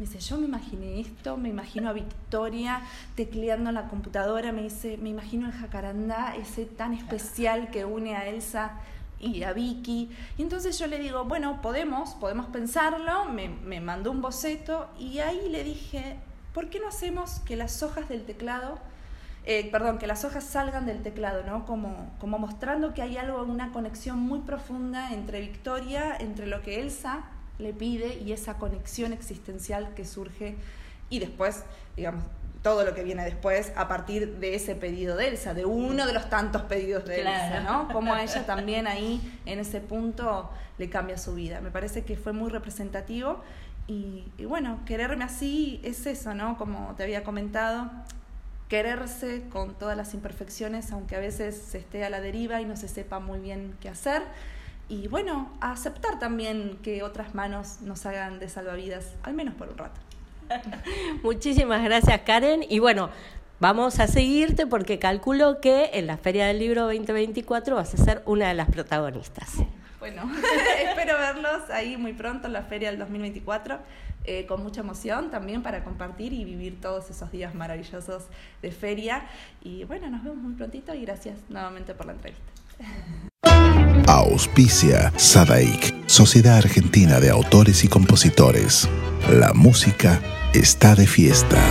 Me 0.00 0.06
dice, 0.06 0.18
yo 0.18 0.36
me 0.38 0.46
imaginé 0.46 0.98
esto, 0.98 1.36
me 1.36 1.48
imagino 1.48 1.88
a 1.88 1.92
Victoria 1.92 2.82
tecleando 3.14 3.68
en 3.70 3.76
la 3.76 3.86
computadora, 3.86 4.50
me 4.50 4.64
dice, 4.64 4.96
me 4.96 5.10
imagino 5.10 5.46
el 5.46 5.52
jacarandá, 5.52 6.34
ese 6.34 6.64
tan 6.64 6.92
especial 6.92 7.70
que 7.70 7.84
une 7.84 8.16
a 8.16 8.26
Elsa 8.26 8.80
y 9.20 9.44
a 9.44 9.52
Vicky. 9.52 10.10
Y 10.38 10.42
entonces 10.42 10.76
yo 10.76 10.88
le 10.88 10.98
digo, 10.98 11.24
bueno, 11.24 11.62
podemos, 11.62 12.16
podemos 12.16 12.46
pensarlo, 12.46 13.26
me, 13.26 13.48
me 13.48 13.80
mandó 13.80 14.10
un 14.10 14.20
boceto 14.20 14.88
y 14.98 15.20
ahí 15.20 15.50
le 15.50 15.62
dije, 15.62 16.16
¿por 16.56 16.70
qué 16.70 16.80
no 16.80 16.88
hacemos 16.88 17.40
que 17.40 17.54
las 17.54 17.82
hojas 17.82 18.08
del 18.08 18.24
teclado, 18.24 18.78
eh, 19.44 19.68
perdón, 19.70 19.98
que 19.98 20.06
las 20.06 20.24
hojas 20.24 20.42
salgan 20.42 20.86
del 20.86 21.02
teclado, 21.02 21.44
¿no? 21.44 21.66
Como, 21.66 22.10
como 22.18 22.38
mostrando 22.38 22.94
que 22.94 23.02
hay 23.02 23.18
algo, 23.18 23.42
una 23.42 23.72
conexión 23.72 24.18
muy 24.18 24.38
profunda 24.38 25.12
entre 25.12 25.42
Victoria, 25.42 26.16
entre 26.18 26.46
lo 26.46 26.62
que 26.62 26.80
Elsa 26.80 27.24
le 27.58 27.74
pide 27.74 28.16
y 28.20 28.32
esa 28.32 28.54
conexión 28.54 29.12
existencial 29.12 29.92
que 29.94 30.06
surge 30.06 30.56
y 31.10 31.18
después, 31.18 31.62
digamos, 31.94 32.24
todo 32.66 32.84
lo 32.84 32.94
que 32.94 33.04
viene 33.04 33.24
después 33.24 33.72
a 33.76 33.86
partir 33.86 34.38
de 34.38 34.56
ese 34.56 34.74
pedido 34.74 35.16
de 35.16 35.28
Elsa, 35.28 35.54
de 35.54 35.64
uno 35.64 36.04
de 36.04 36.12
los 36.12 36.28
tantos 36.28 36.62
pedidos 36.62 37.04
de 37.04 37.20
Elsa, 37.20 37.60
¿no? 37.60 37.86
Como 37.92 38.12
a 38.12 38.24
ella 38.24 38.44
también 38.44 38.88
ahí, 38.88 39.20
en 39.46 39.60
ese 39.60 39.80
punto, 39.80 40.50
le 40.76 40.90
cambia 40.90 41.16
su 41.16 41.36
vida. 41.36 41.60
Me 41.60 41.70
parece 41.70 42.02
que 42.04 42.16
fue 42.16 42.32
muy 42.32 42.50
representativo 42.50 43.40
y, 43.86 44.24
bueno, 44.48 44.80
quererme 44.84 45.22
así 45.22 45.80
es 45.84 46.06
eso, 46.06 46.34
¿no? 46.34 46.58
Como 46.58 46.92
te 46.96 47.04
había 47.04 47.22
comentado, 47.22 47.88
quererse 48.68 49.44
con 49.48 49.78
todas 49.78 49.96
las 49.96 50.12
imperfecciones, 50.12 50.90
aunque 50.90 51.14
a 51.14 51.20
veces 51.20 51.56
se 51.56 51.78
esté 51.78 52.04
a 52.04 52.10
la 52.10 52.20
deriva 52.20 52.60
y 52.60 52.64
no 52.64 52.76
se 52.76 52.88
sepa 52.88 53.20
muy 53.20 53.38
bien 53.38 53.76
qué 53.80 53.90
hacer. 53.90 54.22
Y 54.88 55.06
bueno, 55.06 55.52
aceptar 55.60 56.18
también 56.18 56.80
que 56.82 57.04
otras 57.04 57.32
manos 57.32 57.80
nos 57.82 58.06
hagan 58.06 58.40
de 58.40 58.48
salvavidas, 58.48 59.12
al 59.22 59.34
menos 59.34 59.54
por 59.54 59.68
un 59.68 59.78
rato. 59.78 60.00
Muchísimas 61.22 61.82
gracias, 61.84 62.20
Karen. 62.22 62.64
Y 62.68 62.78
bueno, 62.78 63.10
vamos 63.60 64.00
a 64.00 64.06
seguirte 64.06 64.66
porque 64.66 64.98
calculo 64.98 65.60
que 65.60 65.90
en 65.94 66.06
la 66.06 66.16
Feria 66.16 66.46
del 66.46 66.58
Libro 66.58 66.82
2024 66.84 67.76
vas 67.76 67.94
a 67.94 67.96
ser 67.96 68.22
una 68.26 68.48
de 68.48 68.54
las 68.54 68.68
protagonistas. 68.68 69.54
Bueno, 69.98 70.30
espero 70.82 71.18
verlos 71.18 71.70
ahí 71.70 71.96
muy 71.96 72.12
pronto 72.12 72.46
en 72.46 72.52
la 72.52 72.62
feria 72.62 72.90
del 72.90 72.98
2024, 72.98 73.78
eh, 74.24 74.46
con 74.46 74.62
mucha 74.62 74.82
emoción 74.82 75.30
también 75.30 75.62
para 75.62 75.82
compartir 75.84 76.32
y 76.32 76.44
vivir 76.44 76.80
todos 76.80 77.10
esos 77.10 77.32
días 77.32 77.54
maravillosos 77.54 78.24
de 78.62 78.70
feria. 78.70 79.26
Y 79.62 79.84
bueno, 79.84 80.08
nos 80.10 80.22
vemos 80.22 80.38
muy 80.38 80.54
prontito 80.54 80.94
y 80.94 81.02
gracias 81.02 81.38
nuevamente 81.48 81.94
por 81.94 82.06
la 82.06 82.12
entrevista. 82.12 82.52
Auspicia 84.08 85.12
Sadaik, 85.16 86.08
Sociedad 86.08 86.58
Argentina 86.58 87.18
de 87.18 87.30
Autores 87.30 87.82
y 87.82 87.88
Compositores. 87.88 88.88
La 89.28 89.52
música 89.52 90.20
está 90.52 90.94
de 90.94 91.06
fiesta. 91.06 91.62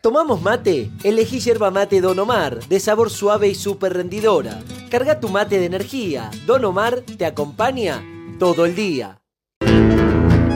¿Tomamos 0.00 0.42
mate? 0.42 0.90
Elegí 1.02 1.40
yerba 1.40 1.70
mate 1.70 2.02
Don 2.02 2.18
Omar, 2.18 2.60
de 2.68 2.78
sabor 2.78 3.08
suave 3.08 3.48
y 3.48 3.54
súper 3.54 3.94
rendidora. 3.94 4.60
Carga 4.90 5.18
tu 5.18 5.30
mate 5.30 5.58
de 5.58 5.64
energía. 5.64 6.30
Don 6.46 6.62
Omar 6.66 7.00
te 7.00 7.24
acompaña 7.24 8.04
todo 8.38 8.66
el 8.66 8.74
día. 8.74 9.18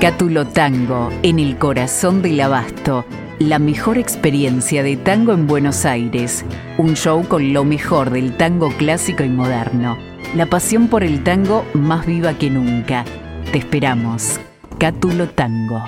Cátulo 0.00 0.46
Tango, 0.46 1.08
en 1.22 1.38
el 1.38 1.58
corazón 1.58 2.20
del 2.20 2.40
abasto. 2.40 3.06
La 3.38 3.58
mejor 3.58 3.98
experiencia 3.98 4.82
de 4.82 4.96
tango 4.96 5.32
en 5.32 5.46
Buenos 5.46 5.86
Aires. 5.86 6.44
Un 6.76 6.94
show 6.94 7.26
con 7.26 7.52
lo 7.52 7.64
mejor 7.64 8.10
del 8.10 8.36
tango 8.36 8.68
clásico 8.76 9.24
y 9.24 9.28
moderno. 9.28 9.96
La 10.34 10.46
pasión 10.46 10.88
por 10.88 11.02
el 11.02 11.24
tango 11.24 11.64
más 11.72 12.04
viva 12.04 12.34
que 12.34 12.50
nunca. 12.50 13.04
Te 13.52 13.56
esperamos. 13.56 14.38
Cátulo 14.78 15.26
Tango. 15.30 15.82